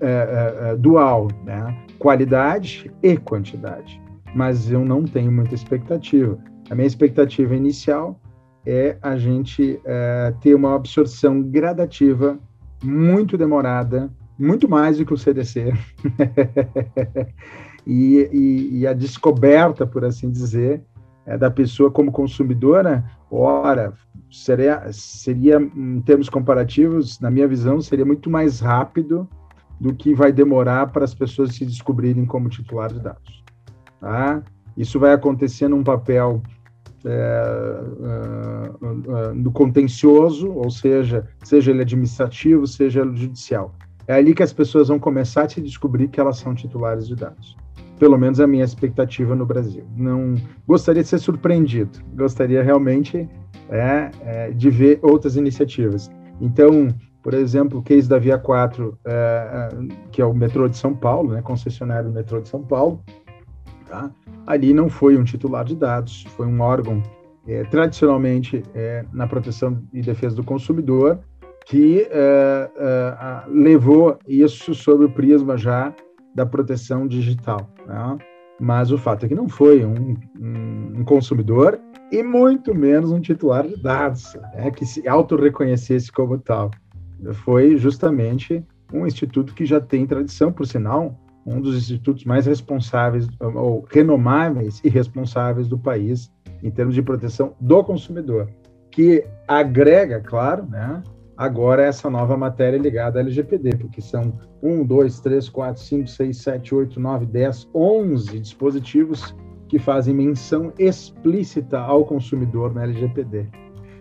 [0.00, 1.76] é, é, dual, né?
[1.98, 4.00] qualidade e quantidade.
[4.34, 6.38] Mas eu não tenho muita expectativa.
[6.70, 8.20] A minha expectativa inicial
[8.66, 12.38] é a gente é, ter uma absorção gradativa,
[12.82, 15.72] muito demorada, muito mais do que o CDC,
[17.86, 20.82] e, e, e, a descoberta, por assim dizer,
[21.26, 23.92] é, da pessoa como consumidora, ora,
[24.30, 29.28] seria, seria, em termos comparativos, na minha visão, seria muito mais rápido
[29.80, 33.44] do que vai demorar para as pessoas se descobrirem como titular de dados.
[34.00, 34.42] Tá?
[34.76, 36.42] Isso vai acontecer num papel
[37.04, 43.74] é, é, no contencioso, ou seja, seja ele administrativo, seja ele judicial.
[44.06, 47.16] É ali que as pessoas vão começar a se descobrir que elas são titulares de
[47.16, 47.56] dados.
[47.98, 49.84] Pelo menos a minha expectativa no Brasil.
[49.96, 50.34] Não
[50.66, 52.00] gostaria de ser surpreendido.
[52.14, 53.28] Gostaria realmente
[53.68, 56.10] é, é, de ver outras iniciativas.
[56.40, 56.88] Então,
[57.22, 59.68] por exemplo, o case da Via 4, é, é,
[60.10, 63.00] que é o metrô de São Paulo, né, concessionário do metrô de São Paulo,
[63.88, 64.10] tá?
[64.46, 67.02] ali não foi um titular de dados, foi um órgão
[67.46, 71.20] é, tradicionalmente é, na proteção e defesa do consumidor
[71.64, 72.08] que
[73.46, 75.94] levou isso sob o prisma já
[76.34, 77.68] da proteção digital.
[77.86, 78.18] Né?
[78.60, 81.80] Mas o fato é que não foi um, um, um consumidor
[82.10, 84.70] e muito menos um titular de dados, né?
[84.70, 86.70] que se auto-reconhecesse como tal.
[87.44, 93.28] Foi justamente um instituto que já tem tradição, por sinal, um dos institutos mais responsáveis,
[93.40, 96.30] ou renomáveis e responsáveis do país
[96.62, 98.48] em termos de proteção do consumidor,
[98.90, 101.02] que agrega, claro, né,
[101.42, 104.32] agora essa nova matéria ligada à LGPD, porque são
[104.62, 109.34] 1, 2, 3, 4, 5, 6, 7, 8, 9, 10, 11 dispositivos
[109.68, 113.46] que fazem menção explícita ao consumidor na LGPD.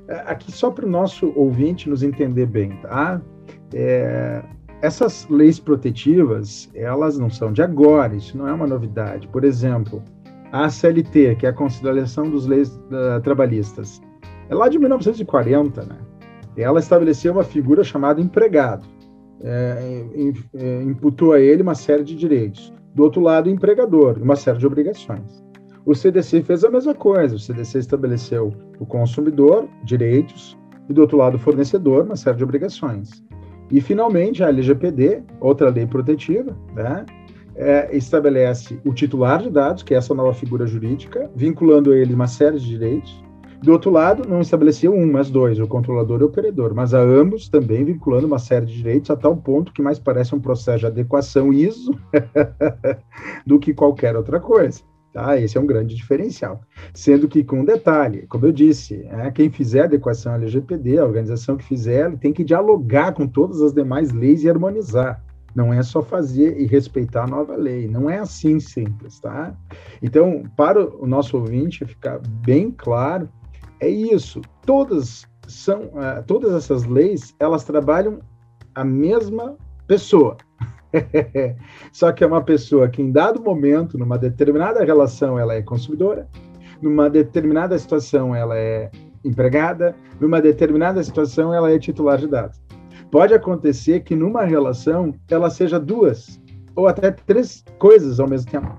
[0.08, 3.22] É, aqui, só para o nosso ouvinte nos entender bem, tá?
[3.74, 4.44] É,
[4.82, 9.28] essas leis protetivas, elas não são de agora, isso não é uma novidade.
[9.28, 10.04] Por exemplo,
[10.52, 14.02] a CLT, que é a Consideração dos Leis uh, Trabalhistas,
[14.50, 15.98] é lá de 1940, né?
[16.56, 18.86] Ela estabeleceu uma figura chamada empregado,
[19.44, 20.04] é,
[20.54, 22.74] é, imputou a ele uma série de direitos.
[22.94, 25.44] Do outro lado, o empregador, uma série de obrigações.
[25.86, 27.36] O CDC fez a mesma coisa.
[27.36, 30.58] O CDC estabeleceu o consumidor, direitos,
[30.90, 33.24] e do outro lado, o fornecedor, uma série de obrigações.
[33.72, 37.06] E, finalmente, a LGPD, outra lei protetiva, né,
[37.56, 42.14] é, estabelece o titular de dados, que é essa nova figura jurídica, vinculando a ele
[42.14, 43.24] uma série de direitos.
[43.62, 47.00] Do outro lado, não estabeleceu um, mas dois, o controlador e o operador, mas a
[47.00, 50.80] ambos também vinculando uma série de direitos a tal ponto que mais parece um processo
[50.80, 51.96] de adequação ISO
[53.46, 54.82] do que qualquer outra coisa.
[55.14, 55.40] Tá?
[55.40, 56.62] Esse é um grande diferencial.
[56.92, 61.06] Sendo que, com um detalhe, como eu disse, é, quem fizer adequação à LGPD, a
[61.06, 65.24] organização que fizer, tem que dialogar com todas as demais leis e harmonizar.
[65.54, 67.88] Não é só fazer e respeitar a nova lei.
[67.88, 69.54] Não é assim simples, tá?
[70.02, 73.30] Então, para o nosso ouvinte ficar bem claro,
[73.82, 74.42] é isso.
[74.66, 78.20] Todas são, uh, todas essas leis, elas trabalham
[78.74, 80.38] a mesma pessoa.
[81.92, 86.30] Só que é uma pessoa que, em dado momento, numa determinada relação, ela é consumidora,
[86.82, 88.90] numa determinada situação, ela é
[89.24, 92.62] empregada, numa determinada situação, ela é titular de dados.
[93.12, 96.40] Pode acontecer que, numa relação, ela seja duas
[96.76, 98.72] ou até três coisas ao mesmo tempo.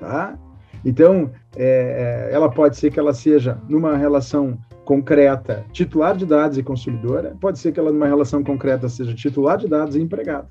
[0.00, 0.36] Tá?
[0.84, 6.56] Então, é, é ela pode ser que ela seja, numa relação concreta, titular de dados
[6.56, 10.48] e consumidora, pode ser que ela, numa relação concreta, seja titular de dados e empregada.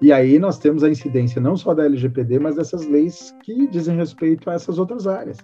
[0.00, 3.96] E aí nós temos a incidência não só da LGPD, mas dessas leis que dizem
[3.96, 5.38] respeito a essas outras áreas.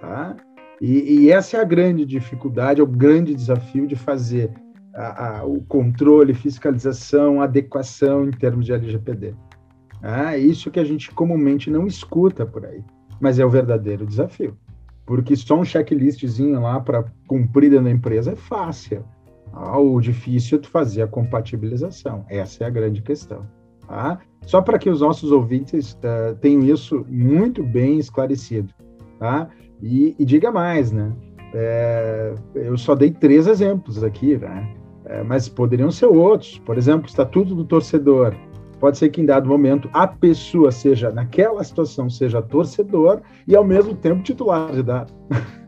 [0.00, 0.36] Tá?
[0.80, 4.50] E, e essa é a grande dificuldade, é o grande desafio de fazer
[4.94, 9.34] a, a, o controle, fiscalização, adequação em termos de LGPD.
[10.02, 12.84] Ah, isso que a gente comumente não escuta por aí,
[13.20, 14.56] mas é o verdadeiro desafio.
[15.06, 19.04] Porque só um checklistzinho lá para cumprir dentro da empresa é fácil.
[19.52, 22.24] Ah, o difícil é tu fazer a compatibilização.
[22.28, 23.46] Essa é a grande questão.
[23.86, 24.18] Tá?
[24.42, 28.72] Só para que os nossos ouvintes uh, tenham isso muito bem esclarecido.
[29.18, 29.48] Tá?
[29.82, 31.12] E, e diga mais, né?
[31.52, 34.74] É, eu só dei três exemplos aqui, né?
[35.04, 36.58] É, mas poderiam ser outros.
[36.58, 38.34] Por exemplo, o Estatuto do Torcedor.
[38.84, 43.64] Pode ser que em dado momento a pessoa seja, naquela situação, seja torcedor e ao
[43.64, 45.14] mesmo tempo titular de dados.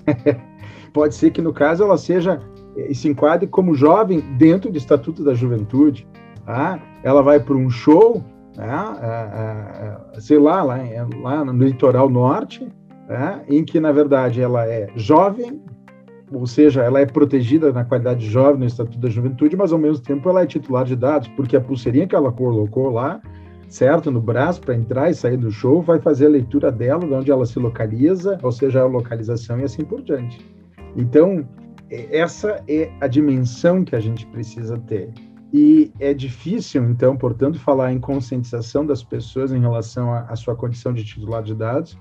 [0.93, 2.39] Pode ser que no caso ela seja
[2.77, 6.07] e se enquadre como jovem dentro do Estatuto da Juventude.
[6.45, 6.79] Tá?
[7.03, 8.23] Ela vai para um show,
[8.55, 8.85] né?
[9.01, 10.77] É, é, sei lá, lá,
[11.23, 12.71] lá no litoral norte,
[13.09, 13.43] né?
[13.49, 15.63] em que, na verdade, ela é jovem,
[16.33, 19.79] ou seja, ela é protegida na qualidade de jovem no Estatuto da Juventude, mas ao
[19.79, 23.21] mesmo tempo ela é titular de dados, porque a pulseirinha que ela colocou lá,
[23.69, 27.13] certo, no braço para entrar e sair do show, vai fazer a leitura dela, de
[27.13, 30.45] onde ela se localiza, ou seja, a localização e assim por diante.
[30.97, 31.47] Então,
[31.91, 35.13] essa é a dimensão que a gente precisa ter.
[35.53, 40.93] E é difícil, então, portanto, falar em conscientização das pessoas em relação à sua condição
[40.93, 41.97] de titular de dados,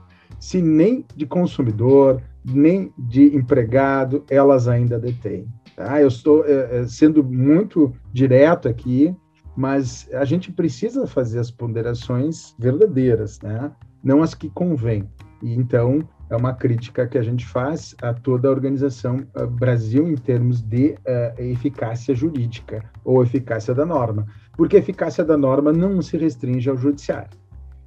[0.46, 5.48] se nem de consumidor, nem de empregado elas ainda detêm.
[5.76, 6.00] Tá?
[6.00, 9.12] Eu estou é, sendo muito direto aqui,
[9.58, 13.72] mas a gente precisa fazer as ponderações verdadeiras, né?
[14.04, 15.10] não as que convêm.
[15.42, 20.08] E então é uma crítica que a gente faz a toda a organização uh, Brasil
[20.08, 25.74] em termos de uh, eficácia jurídica ou eficácia da norma, porque a eficácia da norma
[25.74, 27.36] não se restringe ao judiciário.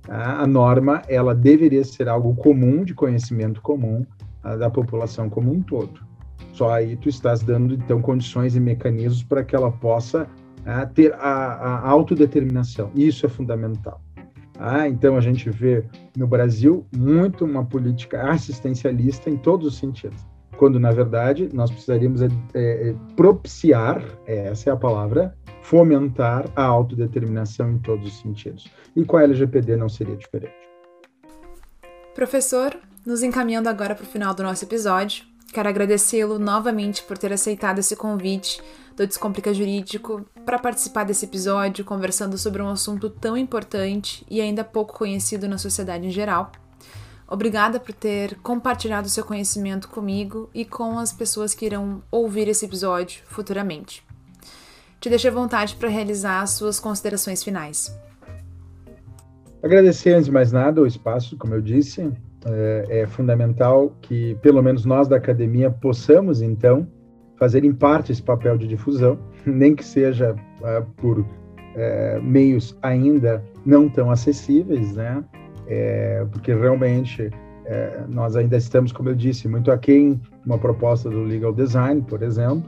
[0.09, 4.05] A norma ela deveria ser algo comum, de conhecimento comum,
[4.43, 6.01] da população como um todo.
[6.53, 10.27] Só aí tu estás dando, então, condições e mecanismos para que ela possa
[10.67, 12.91] ah, ter a, a, autodeterminação.
[12.95, 14.01] Isso é fundamental.
[14.59, 15.85] Ah, então, a gente vê
[16.17, 20.27] no Brasil muito uma política assistencialista em todos os sentidos,
[20.57, 25.37] quando, na verdade, nós precisaríamos é, é, propiciar, essa é a palavra,
[25.69, 28.67] fomentar a autodeterminação em todos os sentidos.
[28.97, 30.57] E com a LGPD não seria diferente.
[32.15, 32.75] Professor,
[33.05, 37.81] nos encaminhando agora para o final do nosso episódio, quero agradecê-lo novamente por ter aceitado
[37.81, 38.63] esse convite
[38.97, 44.65] do Descomplica Jurídico para participar desse episódio, conversando sobre um assunto tão importante e ainda
[44.65, 46.51] pouco conhecido na sociedade em geral.
[47.29, 52.65] Obrigada por ter compartilhado seu conhecimento comigo e com as pessoas que irão ouvir esse
[52.65, 54.08] episódio futuramente.
[55.01, 57.97] Te deixo à vontade para realizar as suas considerações finais.
[59.63, 62.13] Agradecer, antes de mais nada, o espaço, como eu disse,
[62.45, 66.87] é, é fundamental que, pelo menos nós da academia, possamos, então,
[67.37, 71.27] fazer em parte esse papel de difusão, nem que seja uh, por uh,
[72.23, 75.25] meios ainda não tão acessíveis, né?
[75.71, 77.31] É, porque realmente
[77.67, 82.23] é, nós ainda estamos, como eu disse, muito aquém uma proposta do legal design, por
[82.23, 82.65] exemplo,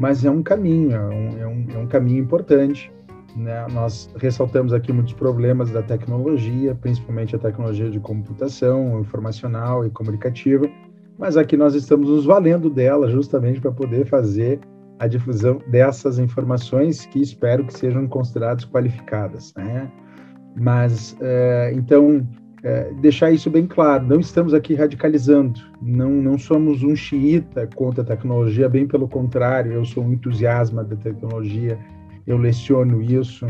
[0.00, 2.90] mas é um caminho, é um, é um, é um caminho importante
[3.36, 3.66] né?
[3.72, 10.66] Nós ressaltamos aqui muitos problemas da tecnologia, principalmente a tecnologia de computação, informacional e comunicativa,
[11.18, 14.60] mas aqui nós estamos nos valendo dela justamente para poder fazer
[14.98, 19.54] a difusão dessas informações que espero que sejam consideradas qualificadas.
[19.54, 19.90] Né?
[20.56, 22.26] Mas, é, então,
[22.62, 28.02] é, deixar isso bem claro, não estamos aqui radicalizando, não, não somos um xiita contra
[28.02, 31.78] a tecnologia, bem pelo contrário, eu sou um entusiasma da tecnologia,
[32.26, 33.46] eu leciono isso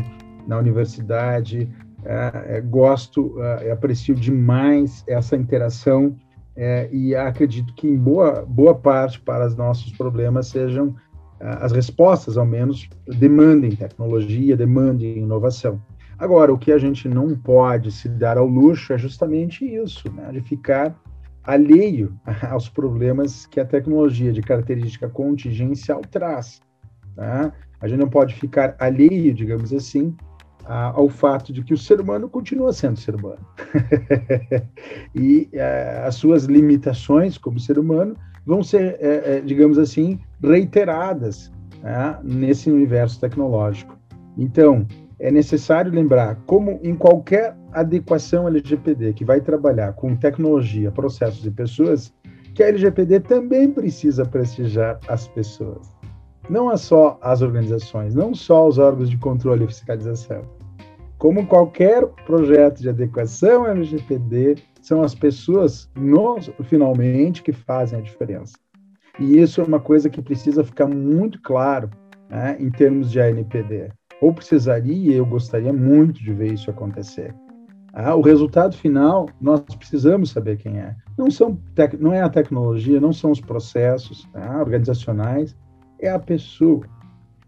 [0.47, 1.69] na universidade,
[2.03, 6.15] é, é, gosto, é, aprecio demais essa interação
[6.55, 10.95] é, e acredito que em boa, boa parte para os nossos problemas sejam
[11.39, 15.81] é, as respostas, ao menos, demandem tecnologia, demandem inovação.
[16.21, 20.31] Agora, o que a gente não pode se dar ao luxo é justamente isso, né,
[20.31, 20.95] de ficar
[21.43, 22.15] alheio
[22.47, 26.61] aos problemas que a tecnologia de característica contingencial traz.
[27.15, 27.51] Tá?
[27.81, 30.15] A gente não pode ficar alheio, digamos assim,
[30.63, 33.43] ao fato de que o ser humano continua sendo ser humano.
[35.15, 38.15] e é, as suas limitações como ser humano
[38.45, 43.97] vão ser, é, é, digamos assim, reiteradas né, nesse universo tecnológico.
[44.37, 44.85] Então,
[45.21, 51.51] é necessário lembrar, como em qualquer adequação LGPD que vai trabalhar com tecnologia, processos e
[51.51, 52.13] pessoas,
[52.53, 56.01] que a LGPD também precisa prestigiar as pessoas
[56.51, 60.43] não é só as organizações, não só os órgãos de controle e fiscalização.
[61.17, 65.87] como qualquer projeto de adequação LGPD, são as pessoas,
[66.63, 68.57] finalmente, que fazem a diferença.
[69.19, 71.91] E isso é uma coisa que precisa ficar muito claro
[72.27, 73.91] né, em termos de ANPD.
[74.21, 77.33] Ou precisaria, eu gostaria muito de ver isso acontecer.
[77.91, 80.95] Ah, o resultado final, nós precisamos saber quem é.
[81.17, 81.59] Não, são
[81.99, 85.57] não é a tecnologia, não são os processos tá, organizacionais,
[85.99, 86.85] é a pessoa.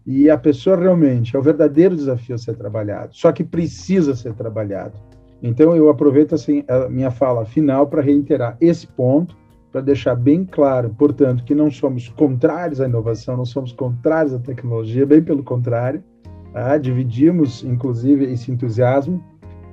[0.06, 4.34] E a pessoa realmente é o verdadeiro desafio a ser trabalhado, só que precisa ser
[4.34, 4.98] trabalhado.
[5.42, 9.34] Então eu aproveito assim a minha fala final para reiterar esse ponto,
[9.72, 14.38] para deixar bem claro, portanto, que não somos contrários à inovação, não somos contrários à
[14.38, 16.02] tecnologia, bem pelo contrário,
[16.54, 16.78] tá?
[16.78, 19.22] dividimos inclusive esse entusiasmo,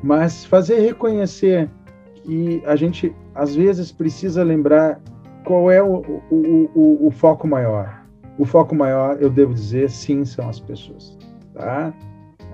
[0.04, 1.70] mas fazer reconhecer
[2.16, 5.00] que a gente às vezes precisa lembrar
[5.46, 8.02] qual é o, o, o, o foco maior
[8.42, 11.16] o foco maior, eu devo dizer, sim, são as pessoas.
[11.54, 11.94] Tá?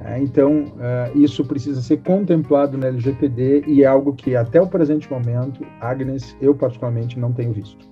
[0.03, 4.67] É, então, uh, isso precisa ser contemplado na LGPD e é algo que até o
[4.67, 7.87] presente momento, Agnes, eu particularmente não tenho visto.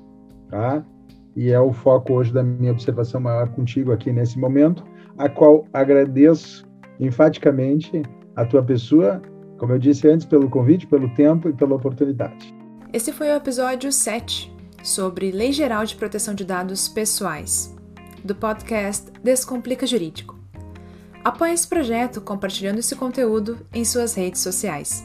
[0.49, 0.83] Tá?
[1.37, 4.83] E é o foco hoje da minha observação maior contigo aqui nesse momento,
[5.17, 6.65] a qual agradeço
[6.99, 8.01] enfaticamente
[8.35, 9.21] a tua pessoa,
[9.57, 12.53] como eu disse antes, pelo convite, pelo tempo e pela oportunidade.
[12.91, 17.75] Esse foi o episódio 7 sobre Lei Geral de Proteção de Dados Pessoais
[18.23, 20.35] do podcast Descomplica Jurídico.
[21.23, 25.03] Apoie esse projeto compartilhando esse conteúdo em suas redes sociais.